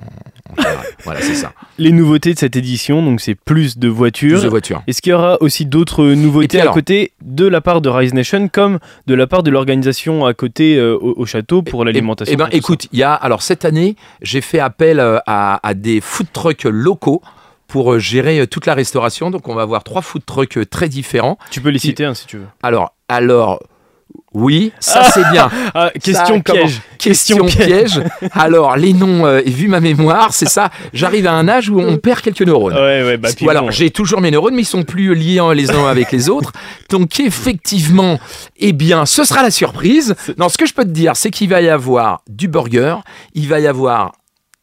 en 0.50 0.56
général. 0.56 0.86
voilà, 1.04 1.20
c'est 1.20 1.36
ça. 1.36 1.52
Les 1.78 1.92
nouveautés 1.92 2.34
de 2.34 2.38
cette 2.38 2.56
édition, 2.56 3.00
donc 3.02 3.20
c'est 3.20 3.36
plus 3.36 3.78
de 3.78 3.88
voitures. 3.88 4.38
Plus 4.38 4.44
de 4.44 4.48
voitures. 4.48 4.82
Est-ce 4.88 5.00
qu'il 5.00 5.10
y 5.10 5.14
aura 5.14 5.40
aussi 5.40 5.66
d'autres 5.66 6.04
nouveautés 6.04 6.48
puis 6.48 6.58
à 6.58 6.62
alors 6.62 6.74
côté 6.74 7.12
de 7.22 7.46
la 7.46 7.60
part 7.60 7.80
de 7.80 7.88
Rise 7.88 8.12
Nation, 8.12 8.48
comme 8.48 8.80
de 9.06 9.14
la 9.14 9.26
part 9.28 9.42
de 9.44 9.50
l'organisation 9.52 10.26
à 10.26 10.34
côté 10.34 10.76
euh, 10.76 10.96
au, 10.96 11.14
au 11.16 11.26
château 11.26 11.62
pour 11.62 11.84
l'alimentation 11.84 12.32
Eh 12.32 12.36
ben, 12.36 12.44
pour 12.46 12.50
tout 12.50 12.56
écoute, 12.56 12.88
il 12.92 12.98
y 12.98 13.02
a 13.04 13.14
alors 13.14 13.42
cette 13.42 13.64
année, 13.64 13.94
j'ai 14.20 14.40
fait 14.40 14.58
appel 14.58 14.98
euh, 14.98 15.18
à, 15.26 15.60
à 15.66 15.74
des 15.74 16.00
food 16.00 16.26
trucks 16.32 16.64
locaux 16.64 17.22
pour 17.68 17.92
euh, 17.94 17.98
gérer 18.00 18.46
toute 18.48 18.66
la 18.66 18.74
restauration. 18.74 19.30
Donc, 19.30 19.46
on 19.48 19.54
va 19.54 19.62
avoir 19.62 19.84
trois 19.84 20.02
food 20.02 20.26
trucks 20.26 20.58
très 20.68 20.88
différents. 20.88 21.38
Tu 21.50 21.60
peux 21.60 21.70
les 21.70 21.78
citer 21.78 22.04
hein, 22.04 22.14
si 22.14 22.26
tu 22.26 22.38
veux. 22.38 22.46
Alors, 22.64 22.94
alors. 23.08 23.62
Oui, 24.34 24.72
ça 24.80 25.04
c'est 25.04 25.28
bien. 25.30 25.50
Ah, 25.74 25.90
question 26.02 26.40
piège. 26.40 26.80
Question 26.98 27.46
piège. 27.46 28.00
Alors, 28.32 28.76
les 28.76 28.92
noms, 28.92 29.24
euh, 29.26 29.40
vu 29.44 29.68
ma 29.68 29.80
mémoire, 29.80 30.32
c'est 30.32 30.48
ça. 30.48 30.70
J'arrive 30.92 31.26
à 31.26 31.32
un 31.32 31.48
âge 31.48 31.70
où 31.70 31.80
on 31.80 31.96
perd 31.96 32.20
quelques 32.20 32.42
neurones. 32.42 32.74
Ouais, 32.74 33.02
ouais, 33.02 33.16
bah, 33.16 33.30
alors, 33.48 33.70
j'ai 33.70 33.90
toujours 33.90 34.20
mes 34.20 34.30
neurones, 34.30 34.54
mais 34.54 34.62
ils 34.62 34.66
sont 34.66 34.82
plus 34.82 35.14
liés 35.14 35.40
les 35.54 35.70
uns 35.70 35.86
avec 35.86 36.12
les 36.12 36.28
autres. 36.28 36.52
Donc, 36.90 37.20
effectivement, 37.20 38.18
eh 38.58 38.72
bien, 38.72 39.06
ce 39.06 39.24
sera 39.24 39.42
la 39.42 39.50
surprise. 39.50 40.14
Non, 40.36 40.48
ce 40.48 40.58
que 40.58 40.66
je 40.66 40.74
peux 40.74 40.84
te 40.84 40.90
dire, 40.90 41.16
c'est 41.16 41.30
qu'il 41.30 41.48
va 41.48 41.62
y 41.62 41.68
avoir 41.68 42.22
du 42.28 42.48
burger, 42.48 42.96
il 43.34 43.48
va 43.48 43.60
y 43.60 43.66
avoir 43.66 44.12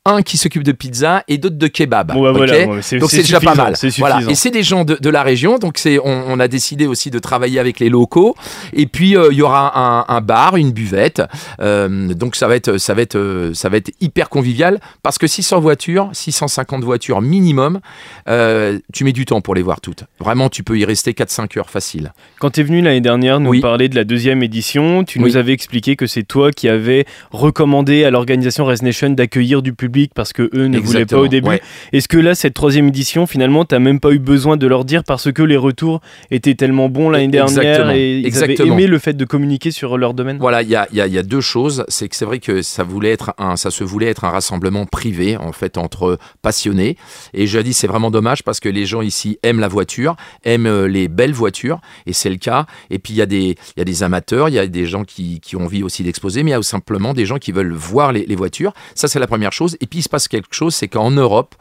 un 0.05 0.21
qui 0.21 0.37
s'occupe 0.37 0.63
de 0.63 0.71
pizza 0.71 1.23
et 1.27 1.37
d'autres 1.37 1.57
de 1.57 1.67
kebab. 1.67 2.13
Bon, 2.13 2.23
bah, 2.23 2.31
voilà, 2.31 2.53
ouais, 2.67 2.99
donc 2.99 3.11
c'est 3.11 3.21
déjà 3.21 3.39
pas 3.41 3.53
mal. 3.53 3.73
Voilà. 3.97 4.21
Et 4.29 4.35
c'est 4.35 4.49
des 4.49 4.63
gens 4.63 4.85
de, 4.85 4.95
de 4.99 5.09
la 5.09 5.23
région, 5.23 5.57
donc 5.59 5.77
c'est 5.77 5.99
on, 5.99 6.23
on 6.27 6.39
a 6.39 6.47
décidé 6.47 6.87
aussi 6.87 7.11
de 7.11 7.19
travailler 7.19 7.59
avec 7.59 7.79
les 7.79 7.89
locaux. 7.89 8.33
Et 8.73 8.87
puis 8.87 9.17
euh, 9.17 9.27
il 9.31 9.37
y 9.37 9.41
aura 9.41 9.77
un, 9.77 10.05
un 10.07 10.21
bar, 10.21 10.55
une 10.55 10.71
buvette. 10.71 11.21
Euh, 11.59 12.13
donc 12.13 12.37
ça 12.37 12.47
va 12.47 12.55
être 12.55 12.77
ça 12.77 12.93
va 12.93 13.01
être 13.01 13.17
euh, 13.17 13.53
ça 13.53 13.67
va 13.67 13.75
être 13.77 13.91
hyper 13.99 14.29
convivial 14.29 14.79
parce 15.03 15.17
que 15.17 15.27
600 15.27 15.59
voitures, 15.59 16.09
650 16.13 16.81
voitures 16.83 17.21
minimum, 17.21 17.81
euh, 18.29 18.79
tu 18.93 19.03
mets 19.03 19.11
du 19.13 19.25
temps 19.25 19.41
pour 19.41 19.53
les 19.53 19.61
voir 19.61 19.81
toutes. 19.81 20.05
Vraiment, 20.19 20.49
tu 20.49 20.63
peux 20.63 20.79
y 20.79 20.85
rester 20.85 21.11
4-5 21.11 21.59
heures 21.59 21.69
facile. 21.69 22.13
Quand 22.39 22.51
tu 22.51 22.61
es 22.61 22.63
venu 22.63 22.81
l'année 22.81 23.01
dernière 23.01 23.41
nous 23.41 23.49
Oui. 23.49 23.59
parler 23.59 23.89
de 23.89 23.95
la 23.95 24.05
deuxième 24.05 24.43
édition, 24.43 25.03
tu 25.03 25.19
Oui. 25.19 25.25
nous 25.25 25.35
avais 25.37 25.51
expliqué 25.51 25.97
que 25.97 26.07
c'est 26.07 26.23
toi 26.23 26.51
qui 26.51 26.69
avais 26.69 27.05
recommandé 27.31 28.05
à 28.05 28.11
l'organisation 28.11 28.63
Res 28.65 28.81
Nation 28.81 29.09
d'accueillir 29.09 29.61
du 29.61 29.73
public 29.73 29.88
parce 30.13 30.34
que 30.34 30.50
eux 30.53 30.67
ne 30.67 30.79
voulaient 30.79 31.05
pas 31.05 31.17
au 31.19 31.27
début. 31.27 31.50
ouais. 31.50 31.62
Est-ce 31.93 32.08
que 32.08 32.17
là, 32.17 32.36
cette 32.36 32.53
troisième 32.53 32.88
édition, 32.88 33.27
finalement, 33.27 33.65
t'as 33.65 33.79
même 33.79 34.00
pas 34.00 34.12
eu 34.12 34.19
besoin 34.19 34.58
de 34.58 34.67
leur 34.67 34.86
dire 34.86 35.03
parce 35.03 35.31
que 35.31 35.41
les 35.43 35.58
retours 35.58 36.01
étaient 36.31 36.55
tellement 36.55 36.89
bons 36.89 37.10
l'année 37.10 37.27
dernière 37.27 37.60
Exactement, 37.62 37.91
et 37.93 38.17
ils 38.19 38.25
exactement. 38.25 38.74
avaient 38.74 38.84
aimé 38.84 38.88
le 38.88 39.00
fait 39.00 39.13
de 39.13 39.25
communiquer 39.25 39.72
sur 39.72 39.98
leur 39.98 40.13
domaine? 40.13 40.38
Voilà, 40.39 40.62
il 40.62 40.69
y 40.69 40.75
a, 40.75 40.88
il 40.91 40.98
y 40.98 41.01
a- 41.01 41.08
il 41.08 41.13
y 41.13 41.17
a 41.17 41.24
deux 41.24 41.41
choses. 41.41 41.84
C'est 41.88 42.08
que 42.08 42.15
c'est 42.15 42.25
vrai 42.25 42.39
que 42.39 42.62
ça 42.62 42.84
voulait 42.84 43.12
être 43.12 43.34
un, 43.38 43.55
ça 43.55 43.72
se 43.72 43.84
voulait 43.84 44.08
être 44.08 44.24
un 44.25 44.29
rassemblement 44.29 44.86
privé 44.86 45.38
en 45.38 45.51
fait 45.51 45.77
entre 45.77 46.17
passionnés. 46.41 46.98
Et 47.34 47.48
je 47.48 47.60
dis 47.60 47.74
c'est 47.74 47.88
vraiment 47.88 48.12
dommage 48.12 48.43
parce 48.43 48.60
que 48.60 48.69
les 48.69 48.86
gens 48.86 49.01
ici 49.01 49.39
aiment 49.43 49.60
la 49.60 49.67
voiture, 49.67 50.15
aiment 50.43 50.67
euh, 50.67 50.88
les 50.88 51.08
belles 51.08 51.34
voitures 51.34 51.79
et 52.05 52.13
c'est 52.13 52.29
le 52.29 52.36
cas. 52.38 52.65
Et 52.89 53.00
puis 53.00 53.13
il 53.13 53.17
y 53.17 53.22
a 53.22 53.25
des, 53.25 53.55
il 53.75 53.79
y 53.79 53.81
a 53.81 53.86
des 53.86 54.03
amateurs, 54.03 54.50
il 54.50 54.55
y 54.55 54.60
a 54.60 54.67
des 54.67 54.86
gens 54.86 55.03
qui, 55.03 55.39
qui 55.39 55.55
ont 55.55 55.63
envie 55.65 55.84
aussi 55.84 56.03
d'exposer, 56.03 56.43
mais 56.43 56.51
il 56.51 56.53
y 56.53 56.58
a 56.58 56.62
simplement 56.62 57.13
des 57.13 57.25
gens 57.25 57.38
qui 57.38 57.51
veulent 57.51 57.74
voir 57.74 58.12
les, 58.12 58.25
les 58.25 58.36
voitures. 58.36 58.74
Ça 58.96 59.08
c'est 59.08 59.19
la 59.19 59.27
première 59.27 59.51
chose. 59.53 59.77
Et 59.81 59.88
puis 59.88 60.00
il 60.00 60.03
se 60.03 60.09
passe 60.09 60.27
quelque 60.27 60.53
chose, 60.53 60.75
c'est 60.75 60.88
qu'en 60.88 61.12
Europe, 61.12 61.55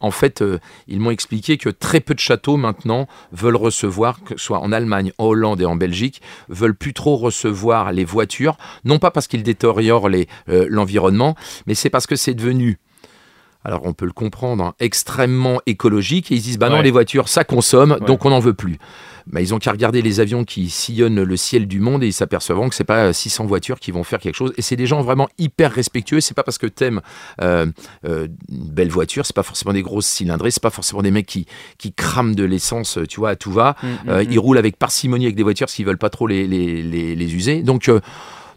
en 0.00 0.10
fait, 0.10 0.42
euh, 0.42 0.58
ils 0.88 1.00
m'ont 1.00 1.10
expliqué 1.10 1.56
que 1.56 1.68
très 1.68 2.00
peu 2.00 2.14
de 2.14 2.18
châteaux 2.18 2.56
maintenant 2.56 3.06
veulent 3.32 3.56
recevoir, 3.56 4.22
que 4.22 4.36
ce 4.36 4.44
soit 4.44 4.58
en 4.58 4.72
Allemagne, 4.72 5.12
en 5.18 5.26
Hollande 5.26 5.60
et 5.60 5.64
en 5.64 5.76
Belgique, 5.76 6.20
veulent 6.48 6.74
plus 6.74 6.92
trop 6.92 7.16
recevoir 7.16 7.92
les 7.92 8.04
voitures, 8.04 8.56
non 8.84 8.98
pas 8.98 9.10
parce 9.10 9.28
qu'ils 9.28 9.42
détériorent 9.42 10.08
euh, 10.08 10.66
l'environnement, 10.68 11.36
mais 11.66 11.74
c'est 11.74 11.90
parce 11.90 12.06
que 12.06 12.16
c'est 12.16 12.34
devenu, 12.34 12.78
alors 13.64 13.82
on 13.84 13.92
peut 13.92 14.06
le 14.06 14.12
comprendre, 14.12 14.64
hein, 14.64 14.74
extrêmement 14.80 15.60
écologique, 15.66 16.30
et 16.32 16.34
ils 16.36 16.40
se 16.40 16.44
disent, 16.44 16.58
bah 16.58 16.68
non, 16.68 16.76
Ouais. 16.76 16.82
les 16.82 16.90
voitures, 16.90 17.28
ça 17.28 17.44
consomme, 17.44 17.92
Ouais. 18.00 18.06
donc 18.06 18.24
on 18.24 18.30
n'en 18.30 18.40
veut 18.40 18.54
plus. 18.54 18.78
Bah, 19.28 19.40
ils 19.40 19.54
ont 19.54 19.58
qu'à 19.60 19.70
regarder 19.70 20.02
les 20.02 20.18
avions 20.18 20.42
qui 20.42 20.68
sillonnent 20.68 21.22
le 21.22 21.36
ciel 21.36 21.68
du 21.68 21.78
monde 21.78 22.02
et 22.02 22.08
ils 22.08 22.12
s'apercevront 22.12 22.68
que 22.68 22.74
c'est 22.74 22.82
pas 22.82 23.04
euh, 23.04 23.12
600 23.12 23.46
voitures 23.46 23.78
qui 23.78 23.92
vont 23.92 24.02
faire 24.02 24.18
quelque 24.18 24.34
chose. 24.34 24.52
Et 24.56 24.62
c'est 24.62 24.74
des 24.74 24.86
gens 24.86 25.00
vraiment 25.02 25.28
hyper 25.38 25.70
respectueux. 25.70 26.20
C'est 26.20 26.34
pas 26.34 26.42
parce 26.42 26.58
que 26.58 26.66
t'aimes 26.66 27.00
euh, 27.40 27.66
euh, 28.04 28.26
une 28.50 28.64
belle 28.68 28.88
voiture, 28.90 29.24
c'est 29.24 29.36
pas 29.36 29.44
forcément 29.44 29.72
des 29.72 29.82
grosses 29.82 30.06
cylindrées, 30.08 30.50
c'est 30.50 30.60
pas 30.62 30.70
forcément 30.70 31.02
des 31.02 31.12
mecs 31.12 31.26
qui, 31.26 31.46
qui 31.78 31.92
crament 31.92 32.34
de 32.34 32.42
l'essence, 32.42 32.98
tu 33.08 33.20
vois, 33.20 33.30
à 33.30 33.36
tout 33.36 33.52
va. 33.52 33.76
Mm, 33.80 33.86
Euh, 34.08 34.24
mm, 34.24 34.32
Ils 34.32 34.38
roulent 34.40 34.58
avec 34.58 34.76
parcimonie 34.76 35.26
avec 35.26 35.36
des 35.36 35.44
voitures 35.44 35.70
s'ils 35.70 35.86
veulent 35.86 35.98
pas 35.98 36.10
trop 36.10 36.26
les, 36.26 36.48
les, 36.48 36.82
les, 36.82 37.14
les 37.14 37.34
user. 37.36 37.62
Donc, 37.62 37.88
euh, 37.88 38.00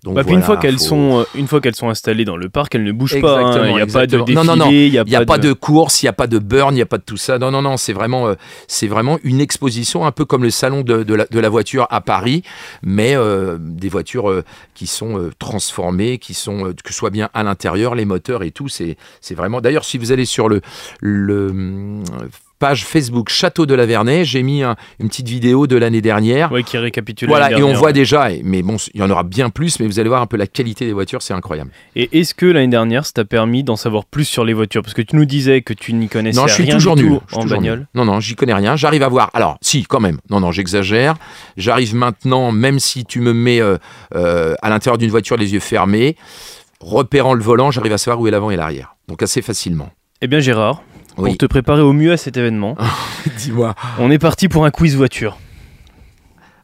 donc 0.06 0.13
Bah, 0.15 0.24
puis 0.24 0.34
une 0.36 0.41
fois 0.44 0.56
qu'elles 0.58 0.78
faut- 0.78 0.86
sont, 0.86 1.20
euh, 1.20 1.24
une 1.36 1.48
fois 1.48 1.60
qu'elles 1.60 1.76
sont 1.76 1.89
installées 1.89 2.24
dans 2.24 2.38
le 2.38 2.48
parc, 2.48 2.76
elles 2.76 2.84
ne 2.84 2.91
bougent 2.94 3.20
pas. 3.20 3.39
hein. 3.39 3.68
Il 3.68 3.74
n'y 3.76 3.82
a 3.82 3.88
pas 3.88 4.06
de 4.08 4.18
défilé, 4.20 4.36
Non, 4.36 4.44
non, 4.46 4.56
non. 4.56 4.70
il 4.72 4.91
n'y 4.91 5.15
a, 5.15 5.26
pas 5.26 5.38
de 5.38 5.52
course, 5.52 6.02
il 6.02 6.06
n'y 6.06 6.10
a 6.10 6.13
pas 6.13 6.28
de 6.28 6.39
burn, 6.39 6.72
il 6.74 6.76
n'y 6.78 6.82
a 6.82 6.86
pas 6.86 6.98
de 7.00 7.04
tout 7.04 7.18
ça. 7.18 7.38
Non, 7.39 7.52
non, 7.52 7.62
non, 7.62 7.76
c'est 7.76 7.91
vraiment, 7.91 8.28
euh, 8.28 8.36
c'est 8.68 8.88
vraiment 8.88 9.18
une 9.24 9.41
exposition, 9.41 10.06
un 10.06 10.12
peu 10.12 10.24
comme 10.24 10.44
le 10.44 10.52
salon 10.52 10.82
de, 10.82 11.04
de 11.04 11.13
la, 11.15 11.26
de 11.26 11.39
la 11.39 11.50
voiture 11.50 11.88
à 11.89 12.00
Paris, 12.02 12.44
mais 12.84 13.15
euh, 13.15 13.58
des 13.60 13.89
voitures 13.89 14.30
euh, 14.30 14.44
qui 14.76 14.88
sont 14.88 15.18
euh, 15.20 15.32
transformées, 15.39 16.20
qui 16.20 16.34
sont, 16.34 16.72
que 16.84 16.91
ce 16.91 16.94
soit 16.94 17.10
bien 17.10 17.30
à 17.34 17.44
l'intérieur, 17.44 17.96
les 17.96 18.06
moteurs 18.06 18.44
et 18.44 18.52
tout. 18.52 18.68
C'est, 18.70 18.98
c'est 19.22 19.36
vraiment. 19.36 19.60
D'ailleurs, 19.60 19.86
si 19.86 19.98
vous 19.98 20.12
allez 20.12 20.26
sur 20.26 20.48
le, 20.50 20.62
le 21.02 21.50
hum, 21.50 22.04
page 22.60 22.86
Facebook 22.86 23.30
Château 23.30 23.65
de 23.65 23.74
la 23.74 23.86
Vernay, 23.86 24.24
j'ai 24.26 24.41
mis 24.44 24.63
un- 24.63 24.76
une 25.00 25.08
petite 25.10 25.28
vidéo 25.28 25.68
de 25.68 25.76
l'année 25.76 26.02
dernière. 26.02 26.52
Ouais, 26.52 26.63
qui 26.63 26.78
récapitule. 26.78 27.28
Voilà, 27.28 27.52
et 27.52 27.62
on 27.63 27.74
voit 27.74 27.91
déjà, 27.91 28.30
mais 28.44 28.62
bon, 28.62 28.78
il 28.94 29.00
y 29.02 29.04
en 29.04 29.10
aura 29.10 29.24
bien 29.24 29.50
plus, 29.50 29.80
mais 29.80 29.88
vous 29.88 30.00
allez 30.00 30.10
voir 30.10 30.22
un 30.22 30.26
peu 30.28 30.38
la 30.38 30.48
qualité 30.48 30.86
des 30.86 30.94
voitures, 30.94 31.22
c'est 31.22 31.34
incroyable. 31.34 31.72
Et 31.96 32.18
est-ce 32.20 32.34
que 32.34 32.46
l'année 32.46 32.68
dernière, 32.70 33.06
ça 33.06 33.12
t'a 33.13 33.26
permis 33.26 33.63
d'en 33.63 33.76
savoir 33.76 34.06
plus 34.06 34.26
sur 34.26 34.46
les 34.46 34.54
voitures? 34.54 34.82
Parce 34.84 34.94
que 34.94 35.02
tu 35.02 35.15
nous 35.15 35.26
disais 35.26 35.62
que 35.62 35.74
tu 35.74 35.94
n'y 35.94 36.08
connaissais 36.08 36.39
Non, 36.39 36.48
je 36.48 36.54
suis 36.54 36.63
rien 36.63 36.74
toujours 36.76 36.96
du 36.96 37.04
nul. 37.04 37.12
tout 37.13 37.22
Je 37.28 37.32
suis 37.34 37.38
en 37.39 37.41
toujours 37.44 37.58
bagnole. 37.60 37.80
nul. 37.80 37.88
Non, 37.96 38.06
non, 38.06 38.20
j'y 38.20 38.36
connais 38.36 38.54
rien. 38.54 38.76
J'arrive 38.76 39.04
à 39.04 39.10
voir. 39.10 39.30
Alors, 39.34 39.58
si, 39.62 39.84
quand 39.84 40.00
même. 40.00 40.18
Non, 40.30 40.39
non, 40.39 40.52
j'exagère. 40.52 41.15
J'arrive 41.58 41.94
maintenant, 41.96 42.52
même 42.52 42.80
si 42.80 43.06
tu 43.06 43.20
me 43.20 43.34
mets 43.34 43.60
euh, 43.62 43.78
euh, 44.15 44.56
à 44.62 44.70
l'intérieur 44.70 44.98
d'une 44.98 45.10
voiture 45.12 45.36
les 45.38 45.54
yeux 45.54 45.60
fermés, 45.60 46.15
repérant 46.80 47.34
le 47.34 47.44
volant, 47.44 47.72
j'arrive 47.72 47.94
à 47.94 47.98
savoir 47.98 48.20
où 48.22 48.28
est 48.28 48.32
l'avant 48.32 48.52
et 48.52 48.56
l'arrière. 48.56 48.96
Donc 49.08 49.22
assez 49.24 49.41
facilement. 49.41 49.89
Eh 50.22 50.28
bien, 50.28 50.39
Gérard, 50.39 50.82
Oui. 51.17 51.30
pour 51.32 51.38
te 51.38 51.45
préparer 51.45 51.82
au 51.82 51.93
mieux 51.93 52.12
à 52.12 52.17
cet 52.17 52.38
événement, 52.38 52.75
Dis-moi. 53.38 53.75
on 53.99 54.12
est 54.12 54.19
parti 54.19 54.47
pour 54.49 54.65
un 54.65 54.71
quiz 54.71 54.95
voiture. 54.95 55.38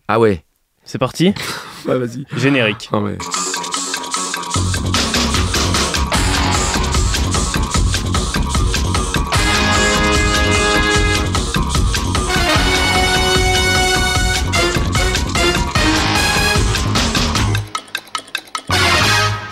Ah 0.07 0.19
ouais. 0.19 0.43
C'est 0.83 0.97
parti 0.97 1.33
vas-y. 1.85 2.25
Générique. 2.35 2.89
Ah 2.91 2.99
ouais. 2.99 3.17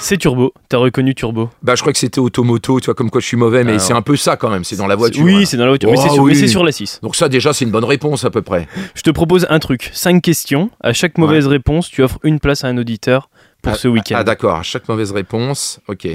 C'est 0.10 0.18
Turbo. 0.18 0.54
T'as 0.70 0.80
reconnu 0.80 1.14
Turbo 1.14 1.52
Bah, 1.62 1.76
je 1.76 1.82
crois 1.82 1.94
que 1.94 2.00
c'était 2.00 2.18
automoto, 2.18 2.80
tu 2.80 2.86
vois, 2.86 2.96
comme 2.96 3.12
quoi 3.12 3.22
je 3.22 3.28
suis 3.28 3.38
mauvais, 3.38 3.64
mais 3.64 3.74
Alors. 3.74 3.82
c'est 3.84 3.94
un 3.94 4.02
peu 4.02 4.16
ça 4.16 4.38
quand 4.38 4.50
même. 4.50 4.64
C'est 4.64 4.76
dans 4.76 4.88
la 4.88 4.96
voiture. 4.96 5.24
Oui, 5.24 5.46
c'est 5.46 5.56
dans 5.56 5.66
la 5.66 5.70
voiture. 5.70 5.88
mais 5.92 5.98
c'est 5.98 6.10
sur, 6.48 6.62
oui. 6.62 6.66
la 6.66 6.72
6. 6.72 7.02
Donc 7.04 7.16
ça, 7.16 7.30
déjà, 7.30 7.54
c'est 7.54 7.64
une 7.64 7.70
bonne 7.70 7.84
réponse 7.86 8.26
à 8.26 8.32
peu 8.32 8.42
près. 8.42 8.68
Je 8.96 9.04
te 9.04 9.12
propose 9.12 9.46
un 9.52 9.60
truc. 9.60 9.92
5 9.94 10.20
questions. 10.20 10.72
À 10.82 10.94
chaque 10.94 11.20
mauvaise 11.20 11.46
réponse, 11.46 11.92
tu 11.92 12.02
offres 12.02 12.18
une 12.24 12.40
place 12.40 12.64
à 12.64 12.70
un 12.70 12.78
auditeur 12.80 13.30
pour 13.62 13.74
Ah, 13.74 13.76
ce 13.76 13.88
week-end. 13.88 14.16
Ah 14.18 14.24
d'accord, 14.24 14.56
à 14.56 14.64
chaque 14.64 14.90
mauvaise 14.90 15.12
réponse, 15.12 15.80
ok. 15.88 16.08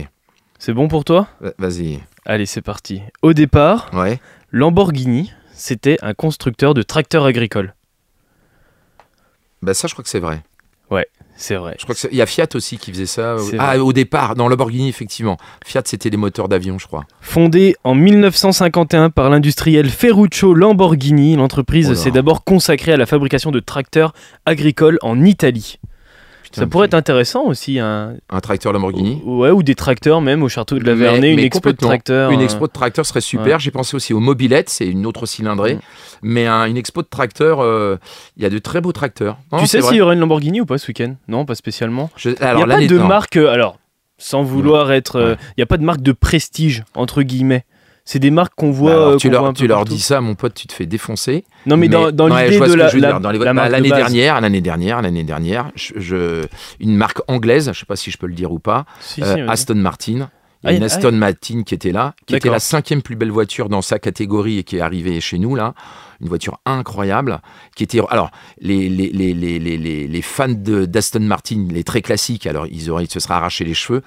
c'est 0.59 0.73
bon 0.73 0.89
pour 0.89 1.05
toi 1.05 1.29
Va- 1.41 1.53
Vas-y. 1.59 2.01
Allez, 2.27 2.47
c'est 2.47 2.63
parti. 2.63 3.01
Au 3.23 3.33
départ, 3.33 3.91
Ouais. 3.93 4.19
Lamborghini, 4.51 5.31
c'était 5.53 5.99
un 6.03 6.15
constructeur 6.15 6.75
de 6.75 6.83
tracteurs 6.83 7.27
agricoles. 7.27 7.77
Bah 9.63 9.73
ça, 9.73 9.87
je 9.87 9.93
crois 9.95 10.03
que 10.03 10.11
c'est 10.11 10.19
vrai. 10.19 10.43
C'est 11.37 11.57
vrai. 11.57 11.77
Je 11.79 11.85
crois 11.85 11.97
y 12.13 12.23
a 12.23 12.27
Fiat 12.27 12.47
aussi 12.55 12.79
qui 12.79 12.93
faisait 12.93 13.07
ça. 13.07 13.37
C'est 13.39 13.57
Ah, 13.59 13.79
au 13.83 13.93
départ, 13.93 14.35
dans 14.35 14.49
Lamborghini, 14.49 14.89
effectivement. 14.89 15.37
Fiat, 15.65 15.83
c'était 15.85 16.11
des 16.11 16.17
moteurs 16.17 16.49
d'avion, 16.49 16.79
je 16.79 16.87
crois. 16.87 17.05
Fondé 17.21 17.75
en 17.85 17.95
1951 17.95 19.11
par 19.11 19.31
l'industriel 19.31 19.91
Ferruccio 19.91 20.55
Lamborghini, 20.55 21.37
l'entreprise 21.37 21.89
Oh 21.91 21.95
s'est 21.95 22.11
d'abord 22.11 22.45
consacrée 22.45 22.93
à 22.93 22.97
la 22.97 23.07
fabrication 23.07 23.51
de 23.51 23.61
tracteurs 23.61 24.13
agricoles 24.47 24.99
en 25.03 25.25
Italie. 25.25 25.79
Ça 26.55 26.67
pourrait 26.67 26.87
être 26.87 26.95
intéressant 26.95 27.45
aussi, 27.45 27.79
un... 27.79 28.15
un 28.31 28.41
tracteur 28.41 28.73
Lamborghini. 28.73 29.21
ouais, 29.25 29.51
ou 29.51 29.63
des 29.63 29.75
tracteurs 29.75 30.21
même 30.21 30.43
au 30.43 30.49
château 30.49 30.79
de 30.79 30.85
la 30.85 30.95
Mais- 30.95 31.05
Vernay, 31.05 31.31
une 31.31 31.37
mais 31.37 31.45
expo 31.45 31.73
de 31.73 31.77
tracteurs. 31.77 32.31
Une 32.31 32.41
euh, 32.41 32.45
expo 32.45 32.67
de 32.67 32.73
tracteur 32.73 33.05
serait 33.07 33.21
super. 33.21 33.55
ouais. 33.57 33.61
J'ai 33.61 33.71
pensé 33.71 33.97
aussi 33.97 34.13
aux 34.15 34.21
mobilettes, 34.21 34.69
c'est 34.71 34.87
une 34.87 35.07
autre 35.07 35.27
cylindrée. 35.27 35.75
Mm. 35.75 35.81
Mais 36.23 36.47
un- 36.47 36.67
une 36.67 36.77
expo 36.77 37.03
de 37.03 37.09
tracteur, 37.09 37.61
euh, 37.61 37.97
il 38.37 38.43
y 38.43 38.47
a 38.47 38.51
de 38.51 38.59
très 38.59 38.81
beaux 38.81 38.93
tracteurs. 38.93 39.37
Non, 39.53 39.59
Tu 39.59 39.67
sais 39.67 39.83
s'il 39.83 39.97
y 39.97 40.01
aura 40.01 40.15
une 40.15 40.21
Lamborghini 40.21 40.61
ou 40.61 40.67
pas 40.67 40.79
ce 40.79 40.89
week-end? 40.89 41.15
Non, 41.29 41.45
pas 41.45 41.55
spécialement. 41.55 42.11
Je- 42.17 42.31
Il 42.31 42.43
alors, 42.43 42.67
n'y 42.67 42.73
a 42.73 42.77
pas 42.77 42.87
de 42.87 42.99
non. 42.99 43.07
marque, 43.07 43.37
euh, 43.37 43.51
alors, 43.53 43.79
sans 44.17 44.43
vouloir 44.43 44.93
être. 44.93 45.17
euh, 45.17 45.35
Il 45.51 45.55
n'y 45.59 45.63
a 45.63 45.67
pas 45.67 45.77
de 45.77 45.85
marque 45.85 46.01
de 46.03 46.13
prestige, 46.13 46.85
entre 46.95 47.23
guillemets. 47.23 47.65
C'est 48.07 48.19
des 48.19 48.31
marques 48.31 48.53
qu'on 48.55 48.71
voit. 48.71 48.91
Bah, 48.91 48.97
alors, 48.97 49.09
euh, 49.13 49.17
tu 49.17 49.31
leur, 49.31 49.41
voit 49.41 49.49
un 49.51 49.53
tu 49.55 49.63
peu 49.63 49.69
leur 49.69 49.79
partout. 49.79 49.95
dis 49.95 50.01
ça, 50.01 50.21
mon 50.21 50.35
pote, 50.35 50.53
tu 50.55 50.67
te 50.67 50.73
fais 50.75 50.85
défoncer. 50.87 51.45
Non, 51.65 51.77
mais, 51.79 51.89
dans, 51.89 52.11
dans 52.13 52.29
l'idée 52.29 52.59
de 52.59 52.75
la, 52.75 52.91
bah, 53.19 53.19
de 53.21 53.71
l'année 53.71 53.89
dernière, 53.89 54.41
l'année 54.43 54.61
dernière, 54.61 55.01
l'année 55.03 55.25
dernière, 55.25 55.71
je, 55.75 55.95
je- 55.97 56.47
une 56.81 56.97
marque 56.97 57.21
anglaise, 57.29 57.71
je 57.73 57.79
sais 57.79 57.87
pas 57.87 57.97
si 57.97 58.11
je 58.11 58.19
peux 58.19 58.27
le 58.27 58.35
dire 58.35 58.53
ou 58.53 58.59
pas, 58.59 58.85
Si, 59.01 59.23
euh. 59.23 59.49
Aston 59.49 59.77
Martin. 59.77 60.29
Il 60.63 60.71
y 60.71 60.73
a 60.73 60.77
une 60.77 60.83
Aston 60.83 61.13
Martin 61.13 61.63
qui 61.63 61.75
était 61.75 61.93
là, 61.93 62.15
qui 62.27 62.35
était 62.37 62.49
la 62.49 62.59
cinquième 62.59 63.03
plus 63.03 63.17
belle 63.17 63.31
voiture 63.31 63.69
dans 63.69 63.83
sa 63.83 63.99
catégorie 63.99 64.59
et 64.59 64.65
qui 64.65 64.77
est 64.79 64.81
arrivée 64.81 65.21
chez 65.21 65.39
nous 65.39 65.55
là. 65.57 65.75
Une 66.21 66.29
voiture 66.29 66.61
incroyable, 66.65 67.41
qui 67.77 67.85
était. 67.85 68.01
Alors, 68.11 68.31
les, 68.61 68.89
les, 68.89 69.11
les, 69.11 69.35
les, 69.35 70.07
les, 70.09 70.23
fans 70.23 70.49
d'Aston 70.49 71.21
Martin, 71.21 71.67
les 71.71 71.85
très 71.85 72.03
classiques, 72.03 72.47
alors 72.47 72.67
ils, 72.67 72.91
auraient, 72.91 73.07
se 73.07 73.21
seraient 73.21 73.35
arraché 73.35 73.65
les 73.65 73.75
cheveux, 73.75 74.03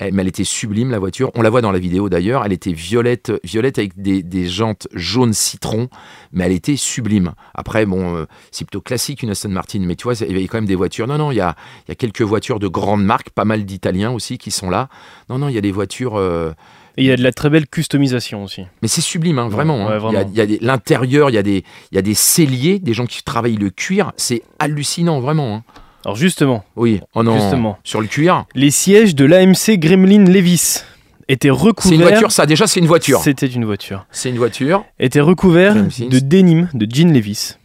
Eh, 0.00 0.10
mais 0.10 0.22
elle 0.22 0.28
était 0.28 0.44
sublime 0.44 0.90
la 0.90 0.98
voiture. 0.98 1.30
On 1.34 1.42
la 1.42 1.50
voit 1.50 1.60
dans 1.60 1.72
la 1.72 1.78
vidéo 1.78 2.08
d'ailleurs. 2.08 2.44
Elle 2.44 2.52
était 2.52 2.72
violette, 2.72 3.32
violette 3.44 3.78
avec 3.78 4.00
des, 4.00 4.22
des 4.22 4.48
jantes 4.48 4.88
jaune 4.94 5.32
citron, 5.34 5.88
mais 6.32 6.44
elle 6.44 6.52
était 6.52 6.76
sublime. 6.76 7.32
Après, 7.54 7.84
bon, 7.86 8.16
euh, 8.16 8.24
c'est 8.50 8.64
plutôt 8.64 8.80
classique 8.80 9.22
une 9.22 9.30
Aston 9.30 9.50
Martin, 9.50 9.80
mais 9.80 9.96
tu 9.96 10.04
vois, 10.04 10.14
il 10.14 10.32
y 10.32 10.36
avait 10.36 10.46
quand 10.46 10.58
même 10.58 10.66
des 10.66 10.74
voitures. 10.76 11.06
Non, 11.06 11.18
non, 11.18 11.30
il 11.30 11.36
y 11.36 11.40
a, 11.40 11.54
il 11.86 11.90
y 11.90 11.92
a 11.92 11.94
quelques 11.96 12.22
voitures 12.22 12.58
de 12.58 12.68
grandes 12.68 13.04
marques, 13.04 13.30
pas 13.30 13.44
mal 13.44 13.64
d'Italiens 13.64 14.10
aussi 14.10 14.38
qui 14.38 14.50
sont 14.50 14.70
là. 14.70 14.88
Non, 15.28 15.38
non, 15.38 15.48
il 15.48 15.54
y 15.54 15.58
a 15.58 15.62
des 15.62 15.72
voitures. 15.72 16.16
euh, 16.16 16.52
Et 16.96 17.02
il 17.02 17.06
y 17.06 17.12
a 17.12 17.16
de 17.16 17.22
la 17.22 17.32
très 17.32 17.50
belle 17.50 17.66
customisation 17.66 18.44
aussi. 18.44 18.64
mais 18.82 18.88
c'est 18.88 19.00
sublime, 19.00 19.38
hein, 19.38 19.48
vraiment. 19.48 19.86
Ouais, 19.86 19.94
hein. 19.94 19.98
vraiment. 19.98 20.26
Il 20.30 20.36
y 20.36 20.40
a- 20.40 20.44
il 20.44 20.52
y 20.52 20.56
a, 20.56 20.58
l'intérieur, 20.60 21.30
il 21.30 21.34
y 21.34 21.38
a 21.38 21.42
des, 21.42 21.64
il 21.92 21.94
y 21.94 21.98
a 21.98 22.02
des 22.02 22.14
celliers, 22.14 22.78
des 22.78 22.94
gens 22.94 23.06
qui 23.06 23.22
travaillent 23.22 23.56
le 23.56 23.70
cuir. 23.70 24.12
C'est 24.16 24.42
hallucinant, 24.58 25.20
vraiment. 25.20 25.54
hein. 25.56 25.62
Alors, 26.04 26.16
justement, 26.16 26.64
Oui, 26.76 27.00
oh 27.14 27.22
non, 27.22 27.38
Justement. 27.38 27.78
sur 27.84 28.00
le 28.00 28.06
cuir. 28.06 28.44
les 28.54 28.70
sièges 28.70 29.14
de 29.14 29.24
l'AMC 29.26 29.78
Gremlin 29.78 30.24
Levis 30.24 30.82
était 31.28 31.50
recouvert. 31.50 31.90
C'est 31.90 31.94
une 31.94 32.02
voiture, 32.02 32.32
ça 32.32 32.46
déjà, 32.46 32.66
c'est 32.66 32.80
une 32.80 32.86
voiture. 32.86 33.20
C'était 33.20 33.46
une 33.46 33.64
voiture. 33.66 34.06
C'est 34.10 34.30
une 34.30 34.38
voiture. 34.38 34.84
Était 34.98 35.20
recouvert 35.20 35.74
James 35.74 35.90
Dean. 35.98 36.08
de 36.08 36.18
denim 36.20 36.68
de 36.74 36.86
Jean 36.90 37.12
Levis. 37.12 37.56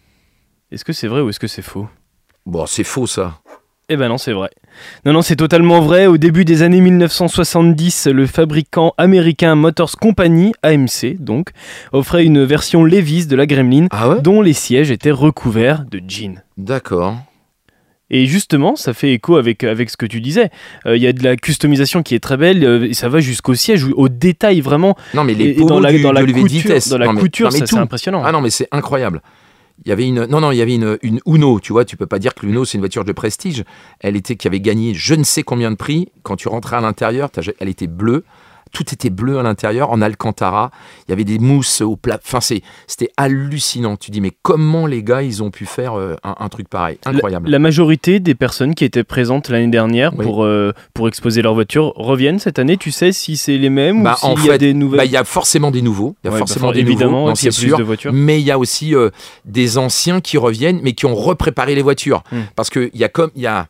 Est-ce 0.71 0.83
que 0.83 0.91
c'est 0.93 1.07
vrai 1.07 1.21
ou 1.21 1.29
est-ce 1.29 1.39
que 1.39 1.47
c'est 1.47 1.61
faux? 1.61 1.87
Bon, 2.45 2.65
c'est 2.65 2.83
faux 2.83 3.07
ça. 3.07 3.39
Eh 3.87 3.95
ben 3.97 4.09
non, 4.09 4.17
c'est 4.17 4.33
vrai. 4.33 4.49
Non, 5.05 5.13
non, 5.13 5.21
c'est 5.21 5.35
totalement 5.35 5.81
vrai. 5.81 6.07
Au 6.07 6.17
début 6.17 6.45
des 6.45 6.61
années 6.61 6.81
1970, 6.81 8.07
le 8.07 8.25
fabricant 8.27 8.93
américain 8.97 9.55
Motors 9.55 9.97
Company, 9.99 10.53
AMC 10.63 11.17
donc, 11.19 11.49
offrait 11.91 12.25
une 12.25 12.43
version 12.43 12.83
Levis 12.83 13.27
de 13.27 13.35
la 13.35 13.45
Gremlin 13.45 13.87
Ah 13.91 14.09
ouais? 14.09 14.21
dont 14.21 14.41
les 14.41 14.53
sièges 14.53 14.91
étaient 14.91 15.11
recouverts 15.11 15.85
de 15.89 16.01
jean. 16.07 16.41
D'accord. 16.57 17.17
Et 18.11 18.27
justement, 18.27 18.75
ça 18.75 18.93
fait 18.93 19.13
écho 19.13 19.35
avec, 19.35 19.63
avec 19.63 19.89
ce 19.89 19.97
que 19.97 20.05
tu 20.05 20.21
disais. 20.21 20.51
Euh, 20.85 20.95
Il 20.95 21.01
y 21.01 21.07
a 21.07 21.13
de 21.13 21.23
la 21.23 21.35
customisation 21.35 22.03
qui 22.03 22.13
est 22.13 22.19
très 22.19 22.37
belle, 22.37 22.63
euh, 22.63 22.87
et 22.87 22.93
ça 22.93 23.09
va 23.09 23.19
jusqu'au 23.19 23.55
siège, 23.55 23.83
au 23.95 24.09
détail 24.09 24.61
vraiment. 24.61 24.95
Non, 25.15 25.23
mais 25.23 25.33
les 25.33 25.45
Et- 25.45 25.61
et 25.61 25.65
dans 25.65 25.79
la, 25.79 25.91
dans 25.97 26.11
la 26.11 26.21
couture, 26.23 26.45
vitesse. 26.45 26.87
dans 26.89 26.99
la 26.99 27.07
Non, 27.07 27.13
mais- 27.13 27.21
couture 27.21 27.47
non, 27.47 27.53
mais 27.53 27.59
ça, 27.59 27.65
c'est 27.65 27.77
impressionnant. 27.77 28.21
Ah 28.23 28.31
non, 28.31 28.41
mais 28.41 28.51
c'est 28.51 28.67
incroyable. 28.71 29.21
Il 29.83 29.89
y 29.89 29.91
avait 29.91 30.07
une 30.07 30.25
non 30.25 30.39
non, 30.39 30.51
il 30.51 30.57
y 30.57 30.61
avait 30.61 30.75
une, 30.75 30.97
une 31.01 31.19
Uno, 31.25 31.59
tu 31.59 31.73
vois, 31.73 31.83
tu 31.85 31.97
peux 31.97 32.05
pas 32.05 32.19
dire 32.19 32.33
que 32.33 32.45
l'Uno 32.45 32.63
c'est 32.63 32.75
une 32.75 32.81
voiture 32.81 33.03
de 33.03 33.11
prestige. 33.11 33.63
Elle 33.99 34.15
était 34.15 34.35
qui 34.35 34.47
avait 34.47 34.61
gagné 34.61 34.93
je 34.93 35.15
ne 35.15 35.23
sais 35.23 35.43
combien 35.43 35.69
de 35.69 35.75
prix. 35.75 36.09
Quand 36.23 36.37
tu 36.37 36.47
rentrais 36.47 36.77
à 36.77 36.81
l'intérieur, 36.81 37.29
elle 37.59 37.69
était 37.69 37.87
bleue. 37.87 38.23
Tout 38.75 38.93
était 38.93 39.09
bleu 39.09 39.39
à 39.39 39.43
l'intérieur, 39.43 39.89
en 39.91 40.01
Alcantara. 40.01 40.69
Il 41.07 41.11
y 41.11 41.13
avait 41.13 41.23
des 41.23 41.39
mousses 41.39 41.79
au 41.79 41.95
plat. 41.95 42.19
Enfin, 42.21 42.41
c'était 42.41 43.09
hallucinant. 43.15 43.95
Tu 43.95 44.11
dis, 44.11 44.19
mais 44.19 44.31
comment 44.41 44.85
les 44.85 45.01
gars, 45.01 45.21
ils 45.21 45.41
ont 45.41 45.49
pu 45.49 45.65
faire 45.65 45.97
euh, 45.97 46.15
un, 46.25 46.35
un 46.37 46.49
truc 46.49 46.67
pareil? 46.67 46.97
Incroyable. 47.05 47.49
La 47.49 47.59
majorité 47.59 48.19
des 48.19 48.35
personnes 48.35 48.75
qui 48.75 48.83
étaient 48.83 49.05
présentes 49.05 49.47
l'année 49.47 49.69
dernière 49.69 50.11
Oui. 50.17 50.25
pour, 50.25 50.43
euh, 50.43 50.73
pour 50.93 51.07
exposer 51.07 51.41
leur 51.41 51.53
voiture 51.53 51.93
reviennent 51.95 52.37
cette 52.39 52.59
année. 52.59 52.75
Tu 52.75 52.91
sais 52.91 53.13
si 53.13 53.37
c'est 53.37 53.57
les 53.57 53.69
mêmes 53.69 54.03
Bah, 54.03 54.17
ou 54.23 54.35
s'il 54.37 54.45
y 54.45 54.49
a 54.49 54.51
fait, 54.53 54.57
des 54.57 54.73
nouvelles? 54.73 54.97
Bah, 54.97 55.05
Il 55.05 55.11
y 55.11 55.15
a 55.17 55.23
forcément 55.23 55.71
des 55.71 55.81
nouveaux. 55.81 56.17
Il 56.23 56.27
y 56.27 56.29
a 56.29 56.33
Ouais, 56.33 56.39
forcément 56.39 56.67
bah, 56.67 56.73
des 56.73 56.81
évidemment, 56.81 57.21
nouveaux. 57.27 57.35
c'est 57.35 57.51
sûr. 57.51 57.77
de 57.77 57.83
voitures. 57.83 58.11
Mais 58.11 58.41
il 58.41 58.45
y 58.45 58.51
a 58.51 58.59
aussi 58.59 58.93
euh, 58.93 59.09
des 59.45 59.77
anciens 59.77 60.19
qui 60.19 60.37
reviennent, 60.37 60.81
mais 60.83 60.91
qui 60.91 61.05
ont 61.05 61.15
repréparé 61.15 61.75
les 61.75 61.81
voitures. 61.81 62.23
Hmm. 62.33 62.41
Parce 62.57 62.69
qu'il 62.69 62.89
y 62.93 63.05
a 63.05 63.09
comme 63.09 63.31
il 63.37 63.41
y 63.41 63.47
a 63.47 63.67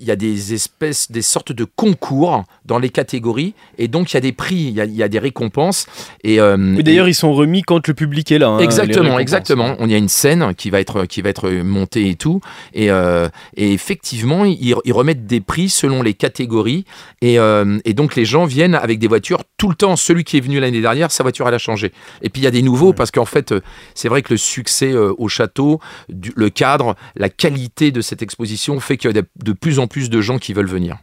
il 0.00 0.06
y 0.06 0.10
a 0.10 0.16
des 0.16 0.54
espèces, 0.54 1.10
des 1.10 1.22
sortes 1.22 1.52
de 1.52 1.64
concours 1.64 2.44
dans 2.64 2.78
les 2.78 2.88
catégories, 2.90 3.54
et 3.78 3.88
donc 3.88 4.12
il 4.12 4.14
y 4.14 4.16
a 4.18 4.20
des 4.20 4.32
prix, 4.32 4.56
il 4.56 4.70
y 4.74 4.80
a, 4.80 4.84
il 4.84 4.94
y 4.94 5.02
a 5.02 5.08
des 5.08 5.18
récompenses. 5.18 5.86
Et, 6.24 6.40
euh, 6.40 6.56
Mais 6.56 6.82
d'ailleurs, 6.82 7.08
ils 7.08 7.14
sont 7.14 7.32
remis 7.32 7.62
quand 7.62 7.86
le 7.88 7.94
public 7.94 8.30
est 8.32 8.38
là. 8.38 8.48
hein, 8.48 8.58
Exactement, 8.58 9.18
exactement. 9.18 9.76
On 9.78 9.88
y 9.88 9.94
a 9.94 9.98
une 9.98 10.08
scène 10.08 10.54
qui 10.54 10.70
va 10.70 10.80
être 10.80 11.04
qui 11.06 11.22
va 11.22 11.28
être 11.30 11.50
montée 11.50 12.08
et 12.08 12.14
tout, 12.14 12.40
et, 12.72 12.90
euh, 12.90 13.28
et 13.56 13.72
effectivement 13.72 14.44
ils, 14.44 14.74
ils 14.84 14.92
remettent 14.92 15.26
des 15.26 15.40
prix 15.40 15.68
selon 15.68 16.02
les 16.02 16.14
catégories, 16.14 16.84
et, 17.20 17.38
euh, 17.38 17.78
et 17.84 17.94
donc 17.94 18.16
les 18.16 18.24
gens 18.24 18.44
viennent 18.44 18.74
avec 18.74 18.98
des 18.98 19.08
voitures 19.08 19.42
tout 19.58 19.68
le 19.68 19.74
temps. 19.74 19.96
Celui 19.96 20.24
qui 20.24 20.36
est 20.36 20.40
venu 20.40 20.60
l'année 20.60 20.80
dernière, 20.80 21.10
sa 21.10 21.22
voiture 21.22 21.46
elle 21.48 21.54
a 21.54 21.58
changé. 21.58 21.92
Et 22.22 22.28
puis 22.28 22.40
il 22.42 22.44
y 22.44 22.48
a 22.48 22.50
des 22.50 22.62
nouveaux 22.62 22.92
parce 22.92 23.10
qu'en 23.10 23.24
fait 23.24 23.52
euh, 23.52 23.60
c'est 23.94 24.08
vrai 24.08 24.22
que 24.22 24.32
le 24.32 24.36
succès 24.36 24.92
euh, 24.92 25.12
au 25.18 25.28
château, 25.28 25.80
du- 26.08 26.32
le 26.36 26.50
cadre, 26.50 26.96
la 27.16 27.28
qualité 27.28 27.90
de 27.90 28.00
cette 28.00 28.22
exposition 28.22 28.78
fait 28.80 28.96
qu'il 28.96 29.10
y 29.14 29.18
a 29.18 29.20
de, 29.22 29.26
de 29.44 29.52
plus 29.52 29.78
en 29.78 29.81
plus 29.86 30.10
de 30.10 30.20
gens 30.20 30.38
qui 30.38 30.52
veulent 30.52 30.66
venir. 30.68 30.98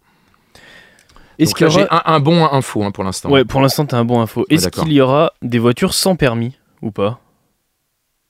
Est-ce 1.38 1.56
qu'il 1.56 1.68
y 1.68 1.72
j'ai 1.72 1.84
aura... 1.86 2.10
un, 2.12 2.16
un 2.16 2.20
bon 2.20 2.46
info 2.46 2.84
hein, 2.84 2.92
pour 2.92 3.04
l'instant. 3.04 3.30
Ouais, 3.30 3.46
pour 3.46 3.62
l'instant, 3.62 3.86
t'as 3.86 3.98
un 3.98 4.06
bon 4.06 4.20
info. 4.20 4.46
Est-ce 4.50 4.66
d'accord. 4.66 4.84
qu'il 4.84 4.94
y 4.94 5.02
aura 5.02 5.32
des 5.42 5.60
voitures 5.60 5.94
sans 5.94 6.16
permis 6.16 6.58
ou 6.82 6.92
pas 6.92 7.22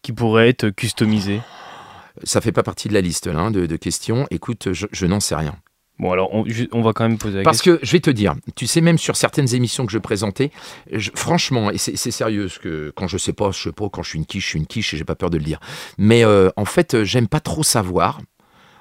Qui 0.03 0.13
pourraient 0.13 0.49
être 0.49 0.69
customisées? 0.69 1.41
Ça 2.23 2.41
fait 2.41 2.51
pas 2.51 2.63
partie 2.63 2.87
de 2.87 2.93
la 2.93 3.01
liste 3.01 3.27
là 3.27 3.39
hein, 3.39 3.51
de, 3.51 3.65
de 3.65 3.75
questions. 3.77 4.27
Écoute, 4.29 4.73
je- 4.73 4.87
je 4.91 5.05
n'en 5.07 5.19
sais 5.19 5.35
rien. 5.35 5.55
Bon, 5.97 6.11
alors, 6.13 6.29
on, 6.33 6.81
va 6.81 6.93
quand 6.93 7.03
même 7.03 7.17
poser 7.17 7.39
la 7.39 7.43
Parce 7.43 7.57
question. 7.57 7.75
que 7.77 7.85
je 7.85 7.91
vais 7.91 7.99
te 7.99 8.09
dire, 8.09 8.33
tu 8.55 8.67
sais, 8.67 8.79
même 8.79 8.97
sur 8.97 9.17
certaines 9.17 9.53
émissions 9.53 9.85
que 9.85 9.91
je 9.91 9.97
présentais, 9.97 10.49
je- 10.91 11.11
franchement, 11.13 11.71
et 11.71 11.77
c'est 11.77 11.97
sérieux, 12.11 12.47
ce 12.47 12.57
que 12.59 12.93
quand 12.95 13.07
je 13.09 13.17
sais 13.17 13.33
pas, 13.33 13.51
je 13.51 13.61
sais 13.63 13.71
pas, 13.73 13.89
quand 13.89 14.01
je 14.03 14.11
suis 14.11 14.19
une 14.19 14.25
quiche, 14.25 14.43
je 14.45 14.49
suis 14.49 14.59
une 14.59 14.65
quiche 14.67 14.93
et 14.93 14.97
j'ai 14.97 15.03
pas 15.03 15.15
peur 15.15 15.29
de 15.29 15.37
le 15.37 15.43
dire. 15.43 15.59
Mais 15.97 16.23
euh, 16.23 16.49
en 16.55 16.63
fait, 16.65 17.03
j'aime 17.03 17.27
pas 17.27 17.39
trop 17.41 17.63
savoir. 17.63 18.21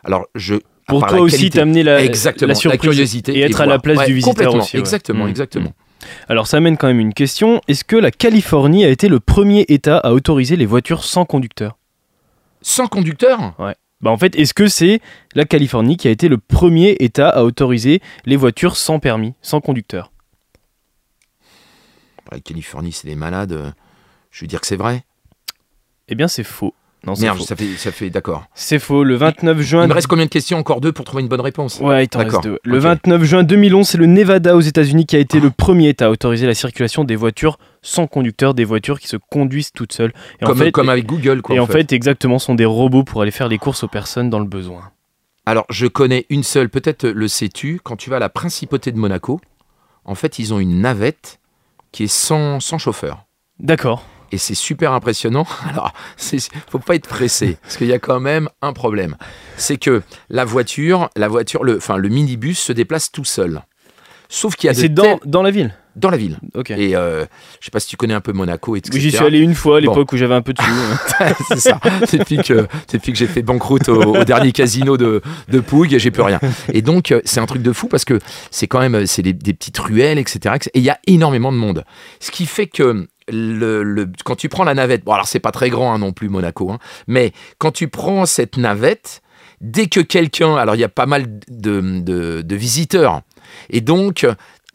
Alors, 0.05 0.27
je. 0.37 0.57
Pour 0.89 1.07
toi 1.07 1.17
la 1.19 1.23
aussi, 1.23 1.51
t'amener 1.51 1.83
la, 1.83 2.01
la 2.03 2.55
surprise 2.55 2.81
curiosité 2.81 3.37
et 3.39 3.43
être 3.43 3.61
à 3.61 3.67
la 3.67 3.79
place 3.79 3.99
Ouais, 3.99 4.07
du 4.07 4.15
visiteur 4.15 4.55
aussi. 4.55 4.77
ouais. 4.77 4.81
Exactement, 4.81 5.27
Mm, 5.27 5.29
exactement. 5.29 5.71
mm. 5.71 6.07
Alors, 6.29 6.47
ça 6.47 6.57
amène 6.59 6.77
quand 6.77 6.87
même 6.87 7.01
une 7.01 7.13
question. 7.15 7.61
Est-ce 7.69 7.85
que 7.85 7.97
la 7.97 8.11
Californie 8.11 8.85
a 8.85 8.89
été 8.89 9.09
le 9.09 9.21
premier 9.21 9.65
État 9.69 9.99
à 9.99 10.13
autoriser 10.13 10.57
les 10.57 10.67
voitures 10.67 11.05
sans 11.05 11.25
conducteur? 11.25 11.77
Sans 12.63 12.87
conducteur? 12.87 13.55
Bah 14.01 14.11
en 14.13 14.17
fait, 14.17 14.37
est-ce 14.37 14.55
que 14.55 14.69
c'est 14.69 15.01
la 15.35 15.45
Californie 15.45 15.97
qui 15.97 16.07
a 16.07 16.11
été 16.13 16.29
le 16.29 16.39
premier 16.39 16.97
État 17.01 17.29
à 17.29 17.43
autoriser 17.43 18.01
les 18.27 18.37
voitures 18.37 18.77
sans 18.77 19.01
permis, 19.01 19.35
sans 19.43 19.61
conducteur? 19.61 20.13
La 22.31 22.41
Californie, 22.41 22.93
c'est 22.93 23.09
des 23.09 23.15
malades. 23.17 23.53
euh, 23.53 23.71
Je 24.31 24.43
veux 24.45 24.47
dire 24.47 24.61
que 24.61 24.67
c'est 24.67 24.77
vrai. 24.77 25.05
Eh 26.09 26.15
bien, 26.15 26.29
c'est 26.29 26.45
faux. 26.45 26.75
Non, 27.07 27.15
Merde, 27.21 27.39
faux. 27.39 27.45
ça 27.45 27.55
fait, 27.57 27.77
ça 27.77 27.93
fait 27.93 28.11
d'accord. 28.11 28.45
C'est 28.55 28.79
faux. 28.81 29.05
Le 29.05 29.15
29 29.15 29.61
juin. 29.61 29.85
Il 29.85 29.89
me 29.89 29.95
reste 29.95 30.09
combien 30.09 30.25
de 30.25 30.31
questions 30.31 30.59
Encore 30.59 30.81
deux 30.81 30.91
pour 30.93 31.05
trouver 31.05 31.23
une 31.23 31.29
bonne 31.29 31.41
réponse. 31.41 31.79
Ouais, 31.81 32.05
il 32.05 32.09
t'en 32.09 32.19
reste 32.19 32.43
deux. 32.43 32.59
Le 32.65 32.77
ok. 32.79 32.83
29 32.83 33.23
juin 33.25 33.43
2011, 33.45 33.89
c'est 33.89 33.99
le 33.99 34.07
Nevada 34.07 34.57
aux 34.57 34.61
États-Unis 34.61 35.07
qui 35.07 35.15
a 35.17 35.21
été 35.21 35.39
le 35.41 35.51
premier 35.51 35.91
État 35.91 36.07
à 36.07 36.11
autoriser 36.11 36.47
la 36.47 36.55
circulation 36.55 37.05
des 37.05 37.15
voitures 37.17 37.59
sans 37.83 38.07
conducteur, 38.09 38.53
des 38.55 38.65
voitures 38.65 38.99
qui 38.99 39.07
se 39.07 39.17
conduisent 39.17 39.71
toutes 39.73 39.93
seules. 39.93 40.13
Et 40.41 40.45
Comme, 40.45 40.57
en 40.61 40.65
fait, 40.65 40.73
comme 40.73 40.89
avec 40.89 41.07
Google, 41.07 41.41
quoi. 41.41 41.55
et 41.55 41.61
en 41.61 41.67
fait, 41.67 41.93
exactement, 41.93 42.39
sont 42.41 42.57
des 42.57 42.65
robots 42.65 43.05
pour 43.05 43.23
aller 43.23 43.31
faire 43.31 43.49
les 43.49 43.59
courses 43.59 43.85
aux 43.85 43.89
personnes 43.89 44.29
dans 44.29 44.41
le 44.41 44.45
besoin. 44.47 44.91
Alors, 45.47 45.65
je 45.71 45.87
connais 45.87 46.27
une 46.29 46.43
seule, 46.43 46.69
peut-être 46.69 47.07
le 47.09 47.29
sais-tu, 47.29 47.81
quand 47.83 47.97
tu 47.97 48.11
vas 48.11 48.17
à 48.17 48.21
la 48.21 48.29
principauté 48.29 48.91
de 48.93 48.99
Monaco, 48.99 49.41
en 50.05 50.15
fait, 50.17 50.39
ils 50.39 50.53
ont 50.53 50.59
une 50.59 50.81
navette 50.81 51.39
qui 51.93 52.05
est 52.05 52.07
sans, 52.09 52.61
sans 52.61 52.77
chauffeur. 52.79 53.25
D'accord. 53.61 54.05
Et 54.33 54.39
c'est 54.39 54.55
super 54.55 54.93
impressionnant. 54.93 55.47
Alors, 55.71 55.93
il 56.33 56.41
faut 56.71 56.79
pas 56.79 56.95
être 56.95 57.09
pressé, 57.09 57.57
parce 57.63 57.77
qu'il 57.77 57.87
y 57.89 57.93
a 57.93 57.99
quand 57.99 58.21
même 58.21 58.49
un 58.63 58.73
problème. 58.73 59.17
C'est 59.57 59.77
que 59.79 60.03
la 60.29 60.45
voiture, 60.45 61.09
la 61.17 61.29
voiture, 61.29 61.65
le, 61.65 61.77
enfin, 61.79 61.97
le 61.97 62.09
minibus 62.09 62.59
se 62.59 62.73
déplace 62.73 63.11
tout 63.11 63.25
seul. 63.25 63.63
Sauf 64.31 64.57
qu'il 64.57 64.67
y 64.67 64.69
a 64.69 64.73
Et 64.73 64.75
c'est 64.75 64.89
dans, 64.91 65.19
dans 65.25 65.43
la 65.43 65.51
ville? 65.51 65.75
dans 65.97 66.11
la 66.11 66.17
ville. 66.19 66.39
Ok. 66.55 66.71
Et 66.71 66.95
euh, 66.95 67.25
je 67.59 67.65
sais 67.65 67.71
pas 67.73 67.81
si 67.81 67.89
tu 67.89 67.97
connais 67.97 68.15
un 68.15 68.21
peu 68.21 68.33
Monaco, 68.33 68.77
etc. 68.77 68.97
J'y 69.01 69.11
suis 69.11 69.25
allé 69.25 69.39
une 69.41 69.55
fois 69.57 69.79
à 69.79 69.81
Bon. 69.81 69.89
l'époque 69.91 70.13
où 70.13 70.17
j'avais 70.17 70.35
un 70.35 70.43
peu 70.43 70.53
de 70.53 70.61
sous. 70.63 70.71
hein. 70.71 71.33
c'est 71.49 71.59
ça. 71.59 71.81
Depuis 72.13 72.37
que, 72.37 72.69
depuis 72.93 73.11
que 73.13 73.19
j'ai 73.19 73.27
fait 73.27 73.43
banqueroute 73.43 73.89
au, 73.89 74.15
au 74.17 74.25
dernier 74.25 74.53
casino 74.53 74.97
de, 74.97 75.23
de 75.49 75.59
Pouille, 75.61 75.99
j'ai 75.99 76.11
plus 76.13 76.23
rien. 76.23 76.39
Et 76.73 76.83
donc, 76.83 77.11
euh, 77.11 77.21
c'est 77.25 77.41
un 77.41 77.47
truc 77.47 77.63
de 77.63 77.73
fou 77.73 77.89
parce 77.89 78.05
que 78.05 78.21
c'est 78.53 78.69
quand 78.69 78.79
même 78.79 79.07
c'est 79.07 79.23
des, 79.23 79.33
des 79.33 79.55
petites 79.55 79.79
ruelles, 79.79 80.19
etc. 80.19 80.57
Et 80.75 80.79
il 80.79 80.85
y 80.85 80.91
a 80.91 80.99
énormément 81.09 81.51
de 81.51 81.57
monde. 81.57 81.85
Ce 82.21 82.31
qui 82.31 82.47
fait 82.47 82.69
que 82.69 83.09
le, 83.31 83.83
le- 83.83 84.11
quand 84.25 84.37
tu 84.37 84.49
prends 84.49 84.65
la 84.65 84.75
navette, 84.75 85.05
bon, 85.05 85.13
alors 85.13 85.27
c'est 85.29 85.41
pas 85.41 85.53
très 85.53 85.71
grand 85.71 85.93
hein, 85.95 85.99
non 85.99 86.13
plus, 86.13 86.29
Monaco, 86.29 86.71
hein, 86.71 86.79
mais 87.07 87.33
quand 87.59 87.73
tu 87.73 87.89
prends 87.89 88.27
cette 88.27 88.57
navette, 88.57 89.23
dès 89.61 89.87
que 89.89 90.01
quelqu'un. 90.01 90.57
Alors, 90.57 90.75
il 90.77 90.81
y 90.81 90.85
a 90.85 90.89
pas 90.89 91.07
mal 91.07 91.27
de, 91.49 91.81
de- 92.01 92.43
de 92.43 92.57
visiteurs. 92.57 93.23
Et 93.71 93.81
donc, 93.81 94.27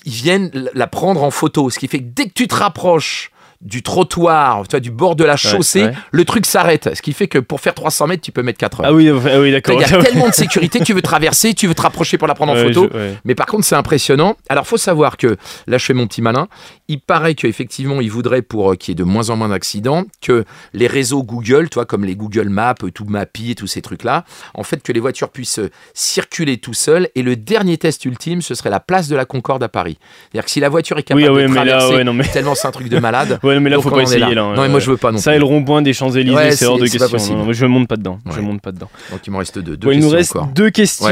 ils 0.05 0.11
viennent 0.11 0.51
la 0.73 0.87
prendre 0.87 1.23
en 1.23 1.31
photo. 1.31 1.69
Ce 1.69 1.79
qui 1.79 1.87
fait 1.87 1.99
que 1.99 2.09
dès 2.13 2.25
que 2.25 2.33
tu 2.33 2.47
te 2.49 2.55
rapproches 2.55 3.31
du 3.63 3.81
trottoir, 3.81 4.63
tu 4.67 4.71
vois, 4.71 4.79
du 4.79 4.91
bord 4.91 5.15
de 5.15 5.23
la 5.23 5.37
chaussée, 5.37 5.85
ouais. 5.85 5.93
le 6.11 6.25
truc 6.25 6.45
s'arrête. 6.45 6.89
Ce 6.93 7.01
qui 7.01 7.13
fait 7.13 7.27
que 7.27 7.39
pour 7.39 7.61
faire 7.61 7.73
300 7.73 8.07
mètres, 8.07 8.21
tu 8.21 8.31
peux 8.31 8.43
mettre 8.43 8.59
4 8.59 8.81
heures. 8.81 8.85
Ah 8.89 8.93
oui, 8.93 9.09
ah 9.09 9.39
oui 9.39 9.51
d'accord. 9.51 9.75
Il 9.75 9.81
y 9.81 9.83
a 9.93 9.97
tellement 10.03 10.27
de 10.27 10.33
sécurité, 10.33 10.79
tu 10.81 10.93
veux 10.93 11.01
traverser, 11.01 11.53
tu 11.53 11.67
veux 11.67 11.73
te 11.73 11.81
rapprocher 11.81 12.17
pour 12.17 12.27
la 12.27 12.35
prendre 12.35 12.51
en 12.51 12.55
Ouais, 12.55 12.65
photo. 12.73 12.89
je-. 12.93 13.13
Mais 13.25 13.35
par 13.35 13.45
contre, 13.45 13.63
c'est 13.65 13.75
impressionnant. 13.75 14.35
Alors, 14.49 14.67
faut 14.67 14.77
savoir 14.77 15.17
que 15.17 15.37
là, 15.67 15.77
je 15.77 15.85
fais 15.85 15.93
mon 15.93 16.07
petit 16.07 16.21
malin. 16.21 16.47
Il 16.89 16.99
paraît 16.99 17.35
qu'effectivement, 17.35 18.01
il 18.01 18.11
voudrait 18.11 18.41
pour 18.41 18.71
euh, 18.73 18.75
qu'il 18.75 18.91
y 18.91 18.93
ait 18.93 18.95
de 18.95 19.03
moins 19.03 19.29
en 19.29 19.37
moins 19.37 19.49
d'accidents 19.49 20.03
que 20.21 20.43
les 20.73 20.87
réseaux 20.87 21.23
Google, 21.23 21.69
toi, 21.69 21.85
comme 21.85 22.03
les 22.03 22.15
Google 22.15 22.49
Maps, 22.49 22.75
euh, 22.83 22.91
tout 22.91 23.05
Mappy 23.05 23.51
et 23.51 23.55
tous 23.55 23.67
ces 23.67 23.81
trucs-là, 23.81 24.25
en 24.53 24.63
fait, 24.63 24.83
que 24.83 24.91
les 24.91 24.99
voitures 24.99 25.29
puissent 25.29 25.59
euh, 25.59 25.69
circuler 25.93 26.57
tout 26.57 26.73
seul. 26.73 27.07
Et 27.15 27.21
le 27.21 27.35
dernier 27.35 27.77
test 27.77 28.03
ultime, 28.05 28.41
ce 28.41 28.55
serait 28.55 28.69
la 28.69 28.79
place 28.81 29.07
de 29.07 29.15
la 29.15 29.25
Concorde 29.25 29.63
à 29.63 29.69
Paris. 29.69 29.97
C'est-à-dire 30.31 30.45
que 30.45 30.51
si 30.51 30.59
la 30.59 30.69
voiture 30.69 30.97
est 30.99 31.03
capable 31.03 31.31
Oui, 31.31 31.43
ah 31.43 31.47
de 31.47 31.53
là, 31.53 31.61
traverser, 31.61 31.95
ouais, 31.95 32.03
non, 32.03 32.13
mais- 32.13 32.27
tellement 32.27 32.55
c'est 32.55 32.67
un 32.67 32.71
truc 32.71 32.89
de 32.89 32.99
malade. 32.99 33.39
Ouais, 33.55 33.59
mais 33.61 33.69
là, 33.69 33.75
donc 33.77 33.83
faut 33.83 33.91
pas 33.91 34.01
essayer. 34.01 34.19
là. 34.19 34.29
Là, 34.33 34.53
Non, 34.55 34.61
mais 34.61 34.69
moi, 34.69 34.79
je 34.79 34.89
veux 34.91 34.97
pas 34.97 35.11
non 35.11 35.17
Ça 35.17 35.31
plus. 35.31 35.35
et 35.37 35.39
le 35.39 35.45
rond-point 35.45 35.81
des 35.81 35.93
Champs-Élysées, 35.93 36.35
Ouais, 36.35 36.51
c'est 36.51 36.65
hors 36.65 36.77
de 36.77 36.83
question. 36.87 37.07
possible. 37.09 37.37
Non, 37.37 37.45
non, 37.45 37.53
je 37.53 37.65
monte 37.65 37.87
pas 37.87 37.95
dedans. 37.97 38.19
Je 38.35 38.41
monte 38.41 38.61
pas 38.61 38.71
dedans. 38.71 38.89
Donc, 39.11 39.19
il 39.25 39.31
me 39.31 39.37
reste 39.37 39.59
deux. 39.59 39.77
deux 39.77 39.93
il 39.93 39.99
nous 39.99 40.09
reste 40.09 40.35
encore. 40.35 40.47
deux 40.47 40.69
questions. 40.69 41.07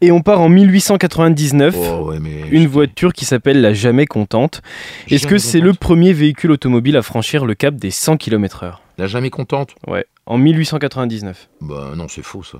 et 0.00 0.10
on 0.12 0.20
part 0.22 0.40
en 0.40 0.48
1899. 0.48 1.74
Oh, 1.78 2.08
ouais, 2.10 2.18
mais 2.20 2.42
Une 2.50 2.62
je- 2.64 2.68
voiture 2.68 3.12
qui 3.12 3.24
s'appelle 3.24 3.60
la 3.60 3.72
Jamais 3.74 4.06
Contente. 4.06 4.62
Est-ce 5.10 5.26
que 5.26 5.38
c'est 5.38 5.60
le 5.60 5.72
premier 5.74 6.12
véhicule 6.12 6.50
automobile 6.52 6.96
à 6.96 7.02
franchir 7.02 7.44
le 7.46 7.54
cap 7.54 7.74
des 7.76 7.90
100 7.90 8.16
km/h 8.16 8.80
La 8.98 9.06
jamais 9.06 9.30
contente 9.30 9.70
Ouais, 9.86 10.06
en 10.26 10.38
1899. 10.38 11.48
Bah 11.60 11.92
non, 11.96 12.06
c'est 12.08 12.22
faux 12.22 12.42
ça. 12.42 12.58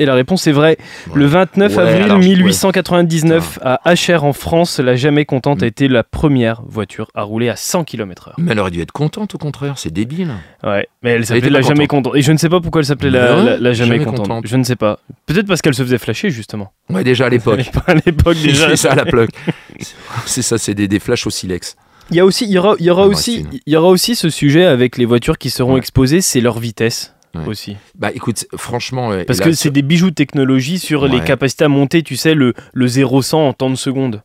Et 0.00 0.04
la 0.04 0.14
réponse 0.14 0.46
est 0.46 0.52
vraie. 0.52 0.76
Le 1.14 1.26
29 1.26 1.72
Ouais, 1.76 1.82
avril 1.82 2.02
alors, 2.04 2.22
je- 2.22 2.28
1899, 2.28 3.58
à 3.62 3.80
HR 3.94 4.22
en 4.24 4.32
France, 4.32 4.78
la 4.78 4.94
Jamais 4.94 5.24
Contente 5.24 5.62
a 5.62 5.66
été 5.66 5.88
la 5.88 6.04
première 6.04 6.62
voiture 6.66 7.08
à 7.14 7.22
rouler 7.22 7.48
à 7.48 7.56
100 7.56 7.82
km/h. 7.84 8.34
Mais 8.38 8.52
elle 8.52 8.60
aurait 8.60 8.70
dû 8.70 8.80
être 8.80 8.92
contente, 8.92 9.34
au 9.34 9.38
contraire, 9.38 9.74
c'est 9.76 9.92
débile. 9.92 10.32
Ouais, 10.62 10.86
mais 11.02 11.10
elle 11.10 11.26
s'appelait 11.26 11.50
la 11.50 11.62
Jamais 11.62 11.86
contente. 11.88 12.14
Et 12.14 12.22
je 12.22 12.30
ne 12.30 12.36
sais 12.38 12.48
pas 12.48 12.60
pourquoi 12.60 12.80
elle 12.82 12.86
s'appelait 12.86 13.10
la, 13.10 13.36
Ouais, 13.36 13.44
la- 13.44 13.56
la 13.58 13.72
Jamais, 13.72 13.94
Jamais 13.94 14.04
contente. 14.04 14.28
Contente. 14.28 14.46
Je 14.46 14.56
ne 14.56 14.62
sais 14.62 14.76
pas. 14.76 15.00
Peut-être 15.26 15.46
parce 15.46 15.62
qu'elle 15.62 15.74
se 15.74 15.82
faisait 15.82 15.98
flasher, 15.98 16.30
justement. 16.30 16.72
Ouais, 16.90 17.02
déjà 17.02 17.26
à 17.26 17.28
l'époque. 17.28 17.60
À 17.88 17.94
l'époque 17.94 18.36
déjà. 18.42 18.68
c'est 18.70 18.76
ça 18.76 18.94
la 18.94 19.04
plaque. 19.04 19.30
C'est 20.26 20.42
ça, 20.42 20.58
c'est 20.58 20.74
des, 20.74 20.88
des 20.88 20.98
flashs 20.98 21.26
au 21.26 21.30
silex. 21.30 21.76
Il 22.10 22.16
y 22.16 22.20
a 22.20 22.24
aussi, 22.24 22.44
il 22.44 22.50
y 22.50 22.58
aura, 22.58 22.74
il 22.78 22.86
y 22.86 22.90
aura 22.90 23.02
Ah, 23.04 23.06
aussi, 23.06 23.46
il 23.66 23.72
y 23.72 23.76
aura 23.76 23.88
aussi 23.88 24.14
ce 24.16 24.30
sujet 24.30 24.64
avec 24.64 24.96
les 24.96 25.04
voitures 25.04 25.38
qui 25.38 25.50
seront 25.50 25.72
Ouais. 25.74 25.78
exposées, 25.78 26.20
c'est 26.20 26.40
leur 26.40 26.58
vitesse 26.58 27.14
Ouais. 27.34 27.46
aussi. 27.46 27.76
Bah 27.94 28.10
écoute, 28.14 28.46
franchement. 28.56 29.12
euh, 29.12 29.24
Parce 29.26 29.40
que 29.40 29.52
c'est 29.52 29.70
des 29.70 29.82
bijoux 29.82 30.10
de 30.10 30.14
technologie 30.14 30.78
sur 30.78 31.06
les 31.06 31.20
capacités 31.20 31.64
à 31.64 31.68
monter, 31.68 32.02
tu 32.02 32.16
sais, 32.16 32.34
le, 32.34 32.54
le 32.72 32.86
0-100 32.86 33.36
en 33.36 33.52
temps 33.52 33.70
de 33.70 33.74
seconde. 33.76 34.22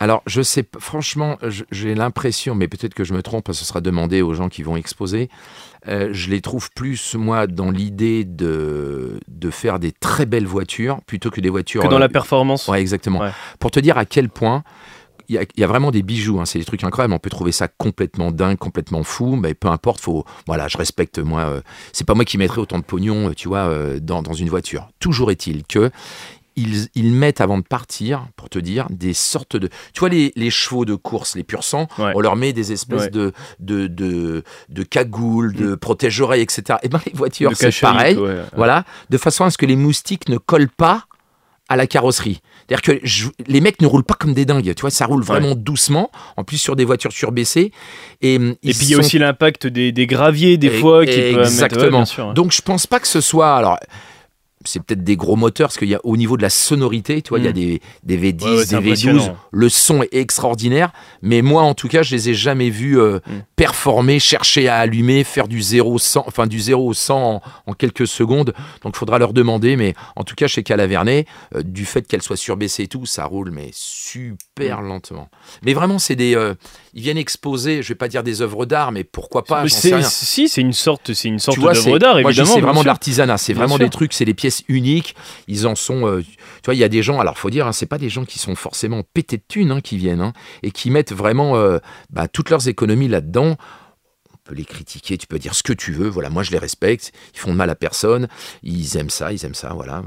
Alors, 0.00 0.22
je 0.26 0.42
sais, 0.42 0.64
franchement, 0.80 1.38
j'ai 1.70 1.94
l'impression, 1.94 2.56
mais 2.56 2.66
peut-être 2.66 2.92
que 2.94 3.04
je 3.04 3.14
me 3.14 3.22
trompe, 3.22 3.44
parce 3.44 3.58
que 3.58 3.64
ce 3.64 3.68
sera 3.68 3.80
demandé 3.80 4.20
aux 4.20 4.34
gens 4.34 4.48
qui 4.48 4.64
vont 4.64 4.74
exposer. 4.76 5.28
euh, 5.86 6.08
je 6.10 6.28
les 6.30 6.40
trouve 6.40 6.70
plus, 6.74 7.14
moi, 7.14 7.46
dans 7.46 7.70
l'idée 7.70 8.24
de, 8.24 9.20
de 9.28 9.50
faire 9.50 9.78
des 9.78 9.92
très 9.92 10.26
belles 10.26 10.46
voitures 10.46 11.00
plutôt 11.06 11.30
que 11.30 11.40
des 11.40 11.50
voitures. 11.50 11.82
Que 11.82 11.86
dans 11.88 11.96
euh, 11.96 12.00
la 12.00 12.08
performance. 12.08 12.66
Ouais, 12.66 12.80
exactement. 12.80 13.20
Ouais. 13.20 13.30
Pour 13.60 13.70
te 13.70 13.78
dire 13.78 13.96
à 13.96 14.04
quel 14.04 14.28
point. 14.28 14.64
Il 15.32 15.36
y, 15.36 15.38
a, 15.38 15.44
y 15.56 15.64
a 15.64 15.66
vraiment 15.66 15.90
des 15.90 16.02
bijoux, 16.02 16.40
hein, 16.40 16.44
c'est 16.44 16.58
des 16.58 16.64
trucs 16.66 16.84
incroyables. 16.84 17.14
On 17.14 17.18
peut 17.18 17.30
trouver 17.30 17.52
ça 17.52 17.66
complètement 17.68 18.30
dingue, 18.32 18.58
complètement 18.58 19.02
fou, 19.02 19.36
mais 19.36 19.54
peu 19.54 19.68
importe. 19.68 20.00
Faut, 20.00 20.24
voilà, 20.46 20.68
je 20.68 20.76
respecte 20.76 21.18
moi. 21.18 21.40
euh, 21.40 21.60
c'est 21.92 22.06
pas 22.06 22.14
moi 22.14 22.24
qui 22.26 22.36
mettrais 22.36 22.60
autant 22.60 22.78
de 22.78 22.84
pognon, 22.84 23.30
euh, 23.30 23.34
tu 23.34 23.48
vois, 23.48 23.60
euh, 23.68 23.98
dans, 23.98 24.22
dans 24.22 24.34
une 24.34 24.50
voiture. 24.50 24.88
Toujours 25.00 25.30
est-il 25.30 25.64
que 25.64 25.90
ils, 26.54 26.88
ils 26.94 27.12
mettent 27.14 27.40
avant 27.40 27.56
de 27.56 27.62
partir, 27.62 28.26
pour 28.36 28.50
te 28.50 28.58
dire, 28.58 28.86
des 28.90 29.14
sortes 29.14 29.56
de. 29.56 29.68
Tu 29.94 30.00
vois, 30.00 30.10
les, 30.10 30.32
les 30.36 30.50
chevaux 30.50 30.84
de 30.84 30.94
course, 30.94 31.34
les 31.34 31.44
pur 31.44 31.64
sang, 31.64 31.88
Ouais. 31.98 32.12
on 32.14 32.20
leur 32.20 32.36
met 32.36 32.52
des 32.52 32.72
espèces 32.72 33.04
Ouais. 33.04 33.10
de, 33.10 33.32
de, 33.58 33.86
de, 33.86 34.42
de 34.68 34.82
cagoules, 34.82 35.54
de 35.54 35.74
protège-oreilles, 35.74 36.42
etc. 36.42 36.78
Et 36.82 36.90
ben 36.90 37.00
les 37.06 37.12
voitures, 37.14 37.56
c'est 37.56 37.72
pareil. 37.80 38.16
ouais. 38.18 38.42
Voilà, 38.54 38.84
de 39.08 39.16
façon 39.16 39.44
à 39.44 39.50
ce 39.50 39.56
que 39.56 39.64
les 39.64 39.76
moustiques 39.76 40.28
ne 40.28 40.36
collent 40.36 40.68
pas 40.68 41.06
à 41.70 41.76
la 41.76 41.86
carrosserie. 41.86 42.42
C'est-à-dire 42.68 42.82
que 42.82 43.00
je- 43.06 43.28
les 43.46 43.60
mecs 43.60 43.80
ne 43.82 43.86
roulent 43.86 44.04
pas 44.04 44.14
comme 44.14 44.34
des 44.34 44.44
dingues, 44.44 44.72
tu 44.74 44.80
vois, 44.80 44.90
ça 44.90 45.06
roule 45.06 45.22
vraiment 45.22 45.54
doucement, 45.54 46.10
en 46.36 46.44
plus 46.44 46.58
sur 46.58 46.76
des 46.76 46.84
voitures 46.84 47.12
surbaissées. 47.12 47.72
Et, 48.20 48.36
hum, 48.36 48.54
Et 48.62 48.72
puis 48.72 48.86
il 48.86 48.90
y 48.90 48.94
a 48.94 48.98
aussi 48.98 49.18
l'impact 49.18 49.66
des, 49.66 49.92
des 49.92 50.06
graviers, 50.06 50.56
des 50.56 50.68
Et- 50.68 50.70
fois, 50.80 51.04
qui 51.04 51.12
peut 51.12 51.40
Exactement. 51.40 51.60
mettre. 51.60 51.84
ouais, 51.84 51.90
bien 51.90 52.04
sûr, 52.04 52.26
ouais. 52.28 52.34
Donc 52.34 52.52
je 52.52 52.62
pense 52.62 52.86
pas 52.86 53.00
que 53.00 53.08
ce 53.08 53.20
soit. 53.20 53.56
Alors, 53.56 53.78
c'est 54.64 54.82
peut-être 54.82 55.04
des 55.04 55.16
gros 55.16 55.36
moteurs, 55.36 55.68
parce 55.68 55.78
qu'il 55.78 55.88
y 55.88 55.94
a 55.94 56.00
au 56.04 56.16
niveau 56.16 56.36
de 56.36 56.42
la 56.42 56.50
sonorité, 56.50 57.22
tu 57.22 57.30
vois, 57.30 57.38
il 57.38 57.44
y 57.44 57.48
a 57.48 57.50
Mm. 57.50 57.54
des, 57.54 57.80
des 58.04 58.16
V10, 58.16 58.44
Ouais, 58.44 58.50
ouais, 58.56 58.64
c'est 58.64 58.76
des 58.80 58.82
V12, 58.82 59.10
impressionnant. 59.10 59.36
le 59.50 59.68
son 59.68 60.02
est 60.02 60.14
extraordinaire, 60.14 60.92
mais 61.22 61.42
moi 61.42 61.62
en 61.62 61.74
tout 61.74 61.88
cas, 61.88 62.02
je 62.02 62.14
les 62.14 62.30
ai 62.30 62.34
jamais 62.34 62.70
vus 62.70 62.98
euh, 63.00 63.18
Mm. 63.26 63.30
performer, 63.56 64.18
chercher 64.18 64.68
à 64.68 64.76
allumer, 64.78 65.24
faire 65.24 65.48
du 65.48 65.60
0 65.62 65.94
au 65.94 65.98
100, 65.98 66.24
enfin 66.26 66.46
du 66.46 66.60
0 66.60 66.86
au 66.88 66.94
100 66.94 67.34
en, 67.36 67.42
en 67.66 67.72
quelques 67.74 68.06
secondes. 68.06 68.52
Donc 68.82 68.94
il 68.96 68.98
faudra 68.98 69.18
leur 69.18 69.32
demander, 69.32 69.76
mais 69.76 69.94
en 70.16 70.24
tout 70.24 70.34
cas 70.34 70.46
chez 70.46 70.62
Calavernet, 70.62 71.26
euh, 71.54 71.62
du 71.62 71.84
fait 71.84 72.06
qu'elle 72.06 72.22
soit 72.22 72.36
surbaissée 72.36 72.84
et 72.84 72.88
tout, 72.88 73.06
ça 73.06 73.24
roule 73.24 73.50
mais 73.50 73.70
super 73.72 74.82
Mm. 74.82 74.88
lentement. 74.88 75.28
Mais 75.64 75.74
vraiment, 75.74 75.98
c'est 75.98 76.16
des, 76.16 76.34
euh, 76.36 76.54
ils 76.94 77.02
viennent 77.02 77.18
exposer, 77.18 77.82
je 77.82 77.88
vais 77.88 77.94
pas 77.94 78.08
dire 78.08 78.22
des 78.22 78.42
œuvres 78.42 78.66
d'art, 78.66 78.92
mais 78.92 79.04
pourquoi 79.04 79.44
pas, 79.44 79.62
Mais 79.62 79.68
j'en 79.68 79.76
sais 79.76 79.88
c'est- 79.90 79.94
rien. 79.96 80.08
Si, 80.08 80.48
c'est 80.48 80.60
une 80.60 80.72
sorte, 80.72 81.12
c'est 81.14 81.28
une 81.28 81.38
sorte 81.38 81.58
d'œuvre 81.58 81.74
c'est- 81.74 81.98
d'art, 81.98 82.18
évidemment. 82.18 82.52
c'est 82.54 82.60
vraiment 82.60 82.72
de 82.80 82.84
sûr. 82.84 82.86
l'artisanat. 82.86 83.38
C'est 83.38 83.52
vraiment 83.54 83.76
sûr. 83.76 83.84
des 83.84 83.90
trucs, 83.90 84.12
c'est 84.12 84.24
des 84.24 84.34
pièces 84.34 84.51
uniques. 84.68 85.14
Ils 85.48 85.66
en 85.66 85.74
sont. 85.74 86.06
euh, 86.06 86.22
tu 86.22 86.64
vois, 86.66 86.74
il 86.74 86.78
y 86.78 86.84
a 86.84 86.88
des 86.88 87.02
gens. 87.02 87.20
Alors, 87.20 87.38
faut 87.38 87.50
dire, 87.50 87.66
hein, 87.66 87.72
c'est 87.72 87.86
pas 87.86 87.98
des 87.98 88.08
gens 88.08 88.24
qui 88.24 88.38
sont 88.38 88.54
forcément 88.54 89.02
pétés 89.14 89.38
de 89.38 89.42
thunes 89.46 89.70
hein, 89.72 89.80
qui 89.80 89.96
viennent 89.96 90.20
hein, 90.20 90.32
et 90.62 90.70
qui 90.70 90.90
mettent 90.90 91.12
vraiment 91.12 91.56
euh, 91.56 91.78
bah, 92.10 92.28
toutes 92.28 92.50
leurs 92.50 92.68
économies 92.68 93.08
là-dedans. 93.08 93.56
Les 94.54 94.64
critiquer, 94.64 95.18
tu 95.18 95.26
peux 95.26 95.38
dire 95.38 95.54
ce 95.54 95.62
que 95.62 95.72
tu 95.72 95.92
veux. 95.92 96.08
Voilà, 96.08 96.30
moi 96.30 96.42
je 96.42 96.50
les 96.50 96.58
respecte. 96.58 97.12
Ils 97.34 97.38
font 97.38 97.52
de 97.52 97.56
mal 97.56 97.70
à 97.70 97.74
personne. 97.74 98.28
Ils 98.62 98.96
aiment 98.96 99.10
ça, 99.10 99.32
ils 99.32 99.44
aiment 99.44 99.54
ça. 99.54 99.72
Voilà, 99.74 100.02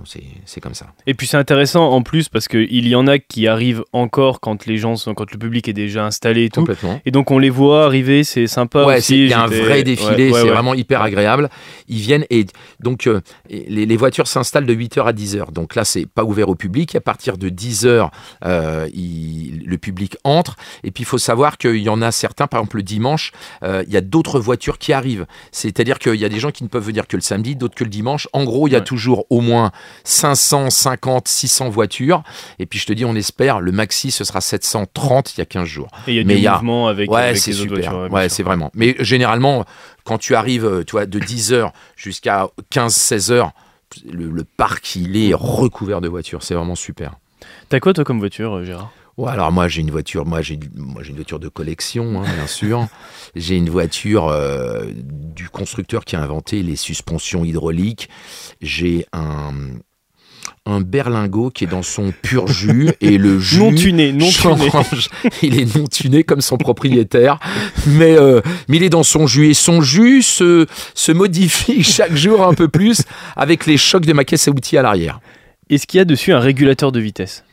c'est 0.45 0.61
comme 0.61 0.73
ça. 0.73 0.87
Et 1.07 1.13
puis 1.13 1.27
c'est 1.27 1.37
intéressant 1.37 1.89
en 1.91 2.01
plus 2.01 2.29
parce 2.29 2.47
qu'il 2.47 2.87
y 2.87 2.95
en 2.95 3.07
a 3.07 3.19
qui 3.19 3.47
arrivent 3.47 3.83
encore 3.93 4.39
quand 4.39 4.65
les 4.65 4.77
gens 4.77 4.95
sont, 4.95 5.13
quand 5.13 5.31
le 5.31 5.37
public 5.37 5.67
est 5.67 5.73
déjà 5.73 6.05
installé 6.05 6.45
et 6.45 6.49
tout. 6.49 6.61
Complètement. 6.61 7.01
Et 7.05 7.11
donc 7.11 7.31
on 7.31 7.39
les 7.39 7.49
voit 7.49 7.85
arriver, 7.85 8.23
c'est 8.23 8.47
sympa 8.47 8.85
Ouais, 8.85 8.99
il 8.99 9.27
y 9.27 9.33
a 9.33 9.41
un 9.41 9.47
vrai 9.47 9.83
défilé, 9.83 10.27
ouais, 10.27 10.31
ouais, 10.31 10.41
c'est 10.41 10.49
vraiment 10.49 10.73
hyper 10.73 11.01
agréable. 11.01 11.49
Ils 11.87 11.99
viennent 11.99 12.25
et 12.29 12.45
donc 12.79 13.07
euh, 13.07 13.21
les, 13.49 13.85
les 13.85 13.97
voitures 13.97 14.27
s'installent 14.27 14.65
de 14.65 14.73
8h 14.73 15.05
à 15.05 15.13
10h. 15.13 15.51
Donc 15.51 15.75
là, 15.75 15.85
c'est 15.85 16.05
pas 16.05 16.23
ouvert 16.23 16.49
au 16.49 16.55
public. 16.55 16.95
À 16.95 17.01
partir 17.01 17.37
de 17.37 17.49
10h, 17.49 18.09
euh, 18.45 18.87
le 18.93 19.77
public 19.77 20.17
entre. 20.23 20.55
Et 20.83 20.91
puis 20.91 21.03
il 21.03 21.05
faut 21.05 21.17
savoir 21.17 21.57
qu'il 21.57 21.77
y 21.77 21.89
en 21.89 22.01
a 22.01 22.11
certains, 22.11 22.47
par 22.47 22.59
exemple 22.59 22.77
le 22.77 22.83
dimanche, 22.83 23.31
euh, 23.63 23.83
il 23.87 23.93
y 23.93 23.97
a 23.97 24.01
d'autres 24.01 24.34
voitures 24.39 24.77
qui 24.77 24.93
arrivent. 24.93 25.25
C'est-à-dire 25.51 25.99
qu'il 25.99 26.15
y 26.15 26.25
a 26.25 26.29
des 26.29 26.39
gens 26.39 26.51
qui 26.51 26.63
ne 26.63 26.69
peuvent 26.69 26.83
venir 26.85 27.07
que 27.07 27.15
le 27.17 27.21
samedi, 27.21 27.55
d'autres 27.55 27.75
que 27.75 27.83
le 27.83 27.89
dimanche. 27.89 28.27
En 28.33 28.43
gros, 28.43 28.67
il 28.67 28.71
y 28.71 28.75
a 28.75 28.79
Ouais. 28.79 28.83
toujours 28.85 29.25
au 29.29 29.41
moins 29.41 29.71
550, 30.03 31.27
600 31.27 31.69
voitures. 31.69 32.23
Et 32.59 32.65
puis 32.65 32.79
je 32.79 32.85
te 32.85 32.93
dis, 32.93 33.05
on 33.05 33.15
espère, 33.15 33.59
le 33.59 33.71
maxi, 33.71 34.11
ce 34.11 34.23
sera 34.23 34.41
730 34.41 35.35
il 35.35 35.39
y 35.39 35.41
a 35.41 35.45
15 35.45 35.67
jours. 35.67 35.87
Et 36.07 36.11
il 36.11 36.15
y 36.17 36.19
a 36.19 36.23
Mais 36.23 36.39
y 36.39 36.47
a- 36.47 36.53
mouvement 36.53 36.87
avec, 36.87 37.11
Ouais, 37.11 37.21
avec 37.21 37.37
c'est 37.37 37.51
les 37.51 37.61
autres 37.61 37.75
super. 37.75 37.91
voitures. 37.91 38.13
ouais, 38.13 38.29
c'est 38.29 38.43
vraiment. 38.43 38.71
Mais 38.73 38.95
généralement, 38.99 39.65
quand 40.03 40.17
tu 40.17 40.35
arrives, 40.35 40.65
euh, 40.65 40.83
tu 40.83 40.91
vois, 40.91 41.05
de 41.05 41.19
10h 41.19 41.71
jusqu'à 41.95 42.47
15-16 42.69 43.31
heures, 43.31 43.51
le, 44.11 44.29
le 44.29 44.43
parc, 44.43 44.95
il 44.95 45.15
est 45.17 45.33
recouvert 45.33 46.01
de 46.01 46.07
voitures. 46.07 46.43
C'est 46.43 46.53
vraiment 46.55 46.75
super. 46.75 47.13
T'as 47.69 47.79
quoi 47.79 47.93
toi 47.93 48.03
comme 48.03 48.19
voiture, 48.19 48.55
euh, 48.57 48.63
Gérard? 48.65 48.91
Ouais, 49.17 49.31
alors 49.31 49.51
moi 49.51 49.69
j'ai 49.69 49.81
une 49.81 49.91
voiture, 49.91 50.25
moi 50.25 50.41
j'ai, 50.41 50.59
moi 50.75 51.01
j'ai 51.01 51.11
une 51.11 51.15
voiture 51.15 51.39
de 51.39 51.47
collection, 51.47 52.21
hein, 52.21 52.25
bien 52.35 52.47
sûr. 52.47 52.87
j'ai 53.35 53.55
une 53.55 53.69
voiture 53.69 54.27
euh, 54.27 54.87
du 54.93 55.49
constructeur 55.49 56.03
qui 56.03 56.17
a 56.17 56.21
inventé 56.21 56.61
les 56.63 56.75
suspensions 56.75 57.45
hydrauliques. 57.45 58.09
J'ai 58.61 59.05
un 59.13 59.53
un 60.67 60.81
berlingot 60.81 61.51
qui 61.51 61.63
est 61.63 61.67
dans 61.67 61.83
son 61.83 62.11
pur 62.11 62.47
jus 62.47 62.89
et 63.01 63.17
le 63.17 63.39
jus 63.39 63.59
Non 63.59 63.73
tuné, 63.73 64.11
non 64.11 64.29
tuné. 64.29 64.69
Il 65.43 65.59
est 65.59 65.75
non 65.75 65.85
tuné 65.85 66.23
comme 66.23 66.41
son 66.41 66.57
propriétaire, 66.57 67.39
mais, 67.87 68.17
euh, 68.17 68.41
mais 68.67 68.77
il 68.77 68.83
est 68.83 68.89
dans 68.89 69.03
son 69.03 69.27
jus 69.27 69.49
et 69.49 69.53
son 69.53 69.81
jus 69.81 70.23
se, 70.23 70.65
se 70.93 71.11
modifie 71.11 71.83
chaque 71.83 72.15
jour 72.15 72.43
un 72.43 72.53
peu 72.53 72.67
plus 72.67 73.03
avec 73.35 73.65
les 73.65 73.77
chocs 73.77 74.05
de 74.05 74.13
ma 74.13 74.23
caisse 74.23 74.47
à 74.47 74.51
outils 74.51 74.77
à 74.77 74.81
l'arrière. 74.81 75.19
Est-ce 75.69 75.87
qu'il 75.87 75.99
y 75.99 76.01
a 76.01 76.05
dessus 76.05 76.31
un 76.33 76.39
régulateur 76.39 76.91
de 76.91 76.99
vitesse? 76.99 77.43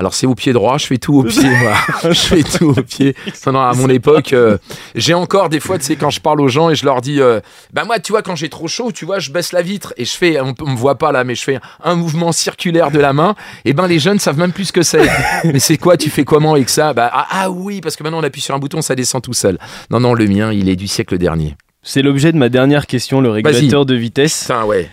Alors 0.00 0.14
c'est 0.14 0.26
au 0.26 0.34
pied 0.34 0.54
droit, 0.54 0.78
je 0.78 0.86
fais 0.86 0.96
tout 0.96 1.14
au 1.18 1.24
pied, 1.24 1.46
moi. 1.46 1.74
je 2.04 2.12
fais 2.14 2.42
tout 2.42 2.70
au 2.70 2.82
pied. 2.82 3.14
Non, 3.46 3.60
à 3.60 3.74
mon 3.74 3.86
époque, 3.90 4.32
euh, 4.32 4.56
j'ai 4.94 5.12
encore 5.12 5.50
des 5.50 5.60
fois, 5.60 5.76
tu 5.78 5.84
sais, 5.84 5.96
quand 5.96 6.08
je 6.08 6.22
parle 6.22 6.40
aux 6.40 6.48
gens 6.48 6.70
et 6.70 6.74
je 6.74 6.86
leur 6.86 7.02
dis, 7.02 7.20
euh, 7.20 7.40
bah 7.74 7.84
moi, 7.84 7.98
tu 7.98 8.12
vois, 8.12 8.22
quand 8.22 8.34
j'ai 8.34 8.48
trop 8.48 8.66
chaud, 8.66 8.92
tu 8.92 9.04
vois, 9.04 9.18
je 9.18 9.30
baisse 9.30 9.52
la 9.52 9.60
vitre 9.60 9.92
et 9.98 10.06
je 10.06 10.16
fais, 10.16 10.40
on, 10.40 10.54
on 10.62 10.70
me 10.70 10.76
voit 10.76 10.94
pas 10.94 11.12
là, 11.12 11.22
mais 11.22 11.34
je 11.34 11.44
fais 11.44 11.60
un 11.84 11.96
mouvement 11.96 12.32
circulaire 12.32 12.90
de 12.90 12.98
la 12.98 13.12
main. 13.12 13.34
Et 13.66 13.74
ben 13.74 13.86
les 13.86 13.98
jeunes 13.98 14.18
savent 14.18 14.38
même 14.38 14.52
plus 14.52 14.64
ce 14.66 14.72
que 14.72 14.80
c'est. 14.82 15.06
mais 15.44 15.58
c'est 15.58 15.76
quoi 15.76 15.98
Tu 15.98 16.08
fais 16.08 16.24
comment 16.24 16.54
avec 16.54 16.70
ça? 16.70 16.94
Bah 16.94 17.10
ah, 17.12 17.26
ah 17.30 17.50
oui, 17.50 17.82
parce 17.82 17.94
que 17.94 18.02
maintenant 18.02 18.20
on 18.20 18.24
appuie 18.24 18.40
sur 18.40 18.54
un 18.54 18.58
bouton, 18.58 18.80
ça 18.80 18.94
descend 18.94 19.20
tout 19.20 19.34
seul. 19.34 19.58
Non, 19.90 20.00
non, 20.00 20.14
le 20.14 20.26
mien, 20.26 20.50
il 20.50 20.70
est 20.70 20.76
du 20.76 20.88
siècle 20.88 21.18
dernier. 21.18 21.56
C'est 21.82 22.00
l'objet 22.00 22.32
de 22.32 22.38
ma 22.38 22.48
dernière 22.48 22.86
question, 22.86 23.20
le 23.20 23.28
régulateur 23.28 23.84
de 23.84 23.94
vitesse. 23.96 24.44
Putain, 24.44 24.64
ouais. 24.64 24.88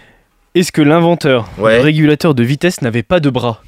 Est-ce 0.54 0.74
que 0.74 0.82
l'inventeur 0.82 1.48
Ouais. 1.60 1.80
régulateur 1.80 2.34
de 2.34 2.43
vitesse 2.43 2.82
n'avait 2.82 3.04
pas 3.04 3.22
de 3.22 3.30
bras? 3.30 3.62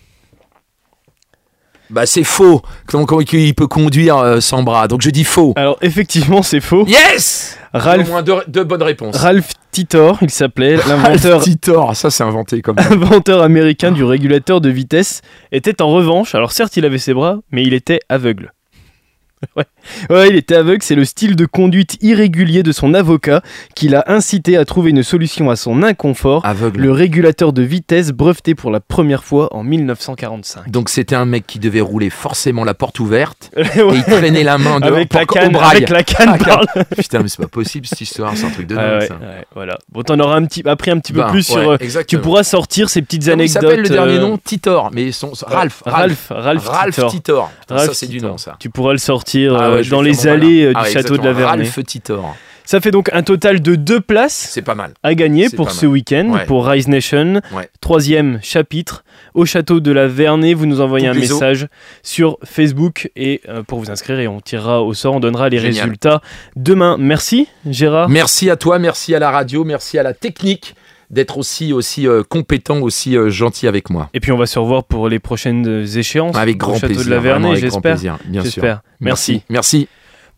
Bah 1.90 2.06
c'est 2.06 2.24
faux. 2.24 2.62
Donc 2.92 3.12
il 3.34 3.56
peut 3.56 3.68
conduire 3.68 4.18
euh, 4.18 4.40
sans 4.40 4.64
bras? 4.64 4.88
Donc 4.88 5.02
je 5.02 5.10
dis 5.10 5.24
faux. 5.24 5.54
Alors 5.56 5.78
effectivement, 5.82 6.44
c'est 6.44 6.60
faux. 6.60 6.86
Yes 6.88 7.58
Au 7.74 7.80
Ralph, 7.80 8.08
moins 8.08 8.22
deux, 8.22 8.36
deux 8.48 8.64
bonnes 8.64 8.84
réponses. 8.84 9.16
Ralph 9.16 9.52
Titor, 9.72 10.18
il 10.22 10.30
s'appelait, 10.30 10.76
l'inventeur 10.88 11.34
Ralph 11.34 11.44
Titor, 11.44 11.96
ça 11.96 12.10
c'est 12.10 12.24
inventé 12.24 12.62
comme 12.62 12.78
inventeur 12.80 13.42
américain 13.42 13.92
du 13.92 14.04
régulateur 14.04 14.62
de 14.62 14.70
vitesse, 14.70 15.22
était 15.52 15.82
en 15.82 15.90
revanche, 15.90 16.36
alors 16.36 16.52
certes 16.52 16.78
il 16.78 16.86
avait 16.86 16.98
ses 16.98 17.14
bras, 17.14 17.38
mais 17.52 17.64
il 17.64 17.74
était 17.74 18.00
aveugle. 18.10 18.54
Ouais. 19.56 19.64
Ouais, 20.10 20.30
il 20.30 20.36
était 20.36 20.56
aveugle, 20.56 20.82
c'est 20.84 20.96
le 20.96 21.06
style 21.06 21.36
de 21.36 21.46
conduite 21.46 21.98
irrégulier 22.02 22.64
de 22.64 22.72
son 22.72 22.94
avocat 22.94 23.42
qui 23.76 23.88
l'a 23.90 24.04
incité 24.08 24.58
à 24.58 24.66
trouver 24.66 24.90
une 24.92 25.04
solution 25.04 25.50
à 25.50 25.56
son 25.56 25.84
inconfort, 25.84 26.46
aveugle. 26.46 26.82
le 26.82 26.92
régulateur 26.92 27.54
de 27.54 27.62
vitesse 27.62 28.12
breveté 28.12 28.56
pour 28.56 28.72
la 28.72 28.80
première 28.80 29.24
fois 29.24 29.54
en 29.56 29.64
1945. 29.64 30.70
Donc 30.72 30.90
c'était 30.90 31.16
un 31.16 31.26
mec 31.26 31.46
qui 31.48 31.60
devait 31.60 31.82
rouler 31.82 32.10
forcément 32.10 32.64
la 32.64 32.74
porte 32.74 33.00
ouverte 33.00 33.52
Ouais, 33.58 33.64
et 33.76 33.96
il 33.96 34.04
traînait 34.04 34.44
la 34.44 34.58
main 34.58 34.80
dehors 34.80 34.96
avec, 34.96 35.14
la 35.14 35.26
canne, 35.26 35.56
avec 35.56 35.90
la 35.90 36.04
canne, 36.04 36.30
Ah, 36.34 36.38
par 36.44 36.62
là. 36.64 36.84
Putain 36.98 37.20
mais 37.22 37.30
c'est 37.30 37.42
pas 37.42 37.48
possible 37.48 37.86
cette 37.88 38.02
histoire, 38.02 38.36
c'est 38.36 38.46
un 38.46 38.50
truc 38.52 38.68
de 38.68 38.76
Ah 38.78 38.82
dingue 38.92 39.00
ouais, 39.02 39.08
ça. 39.08 39.14
ouais, 39.16 39.46
voilà. 39.54 39.78
Bon, 39.92 40.02
t'en 40.04 40.20
auras 40.20 40.36
un 40.36 40.46
petit, 40.46 40.68
appris 40.68 40.92
un 40.92 41.00
petit 41.00 41.14
peu 41.14 41.20
Bah, 41.22 41.30
plus 41.32 41.44
sur. 41.44 41.58
euh, 41.58 41.78
tu 41.78 41.84
exactement. 41.86 42.22
pourras 42.22 42.44
sortir 42.44 42.90
ces 42.90 43.02
petites 43.02 43.26
il 43.26 43.32
anecdotes. 43.32 43.62
s'appelle 43.62 43.82
le 43.82 43.90
dernier 43.90 44.14
euh, 44.18 44.22
nom? 44.22 44.38
Titor, 44.44 44.90
mais 44.94 45.12
son, 45.12 45.34
son- 45.36 45.46
Ralph, 45.48 45.84
Ralph, 45.86 46.28
Ralph, 46.30 46.68
Ralph 46.68 46.96
Titor. 46.96 47.12
Titor. 47.12 47.52
Putain, 47.62 47.76
Ralph 47.76 47.88
ça 47.90 47.94
c'est 47.94 48.08
du 48.08 48.22
nom 48.22 48.38
ça. 48.38 48.56
Tu 48.60 48.70
pourras 48.70 48.92
le 48.94 48.98
sortir 48.98 49.56
Ah 49.58 49.66
euh, 49.66 49.79
ouais, 49.80 49.84
vais 49.84 49.90
dans 49.90 50.02
les 50.02 50.12
malin. 50.14 50.32
allées 50.32 50.64
euh, 50.66 50.74
Ah 50.76 50.82
du 50.82 50.86
ouais, 50.88 50.94
château 50.94 51.18
de 51.18 51.24
la. 51.24 51.34
Vernée. 51.34 51.64
Ralph 51.64 51.86
Titor. 51.86 52.36
Ça 52.66 52.80
fait 52.80 52.92
donc 52.92 53.10
un 53.14 53.24
total 53.24 53.64
de 53.64 53.74
deux 53.74 54.00
places 54.00 54.50
C'est 54.52 54.62
pas 54.62 54.76
mal. 54.76 54.92
à 55.02 55.16
gagner 55.16 55.50
pour 55.50 55.72
ce 55.72 55.88
week-end, 55.88 56.30
Ouais. 56.30 56.46
pour 56.46 56.68
Rise 56.68 56.88
Nation. 56.88 57.42
Ouais. 57.52 57.68
Troisième 57.82 58.38
chapitre 58.44 59.04
au 59.34 59.44
château 59.46 59.80
de 59.80 59.92
la 59.92 60.08
Vernée. 60.08 60.54
Vous 60.54 60.68
nous 60.68 60.80
envoyez 60.80 61.08
un 61.08 61.16
message 61.16 61.68
sur 62.04 62.38
Facebook 62.44 63.10
et 63.16 63.42
euh, 63.50 63.64
pour 63.64 63.80
vous 63.80 63.90
inscrire 63.90 64.20
et 64.20 64.28
on 64.28 64.40
tirera 64.40 64.84
au 64.84 64.94
sort, 64.94 65.16
on 65.16 65.20
donnera 65.20 65.50
les 65.50 65.58
Génial. 65.58 65.86
résultats 65.86 66.22
demain. 66.56 66.98
Merci 67.00 67.48
Gérard. 67.68 68.08
Merci 68.08 68.52
à 68.52 68.56
toi, 68.56 68.78
merci 68.78 69.16
à 69.16 69.20
la 69.20 69.32
radio, 69.32 69.64
merci 69.64 69.98
à 69.98 70.04
la 70.04 70.14
technique 70.14 70.76
d'être 71.10 71.38
aussi, 71.38 71.74
aussi 71.74 72.08
euh, 72.08 72.24
compétent, 72.28 72.80
aussi 72.82 73.18
euh, 73.18 73.30
gentil 73.30 73.68
avec 73.68 73.90
moi. 73.90 74.10
Et 74.14 74.20
puis 74.20 74.32
on 74.32 74.38
va 74.38 74.46
se 74.46 74.60
revoir 74.60 74.84
pour 74.84 75.10
les 75.10 75.20
prochaines 75.20 75.86
échéances 75.96 76.36
Avec 76.36 76.58
grand 76.58 76.76
château 76.76 76.88
plaisir. 76.88 77.06
de 77.06 77.10
la 77.10 77.20
Vernée, 77.20 77.50
avec 77.50 77.62
grand 77.62 77.72
j'espère. 77.72 77.94
plaisir, 77.94 78.18
bien 78.26 78.44
sûr. 78.44 78.64
Merci. 79.00 79.42
Merci. 79.50 79.88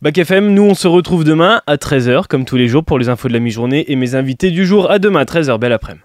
Bac 0.01 0.17
FM, 0.17 0.53
nous 0.53 0.63
on 0.63 0.73
se 0.73 0.87
retrouve 0.87 1.23
demain 1.23 1.61
à 1.67 1.75
13h 1.75 2.25
comme 2.27 2.45
tous 2.45 2.55
les 2.57 2.67
jours 2.67 2.83
pour 2.83 2.97
les 2.97 3.09
infos 3.09 3.27
de 3.27 3.33
la 3.33 3.39
mi-journée 3.39 3.91
et 3.91 3.95
mes 3.95 4.15
invités 4.15 4.49
du 4.49 4.65
jour 4.65 4.89
à 4.89 4.97
demain 4.97 5.23
13h. 5.23 5.59
Belle 5.59 5.73
après-midi. 5.73 6.03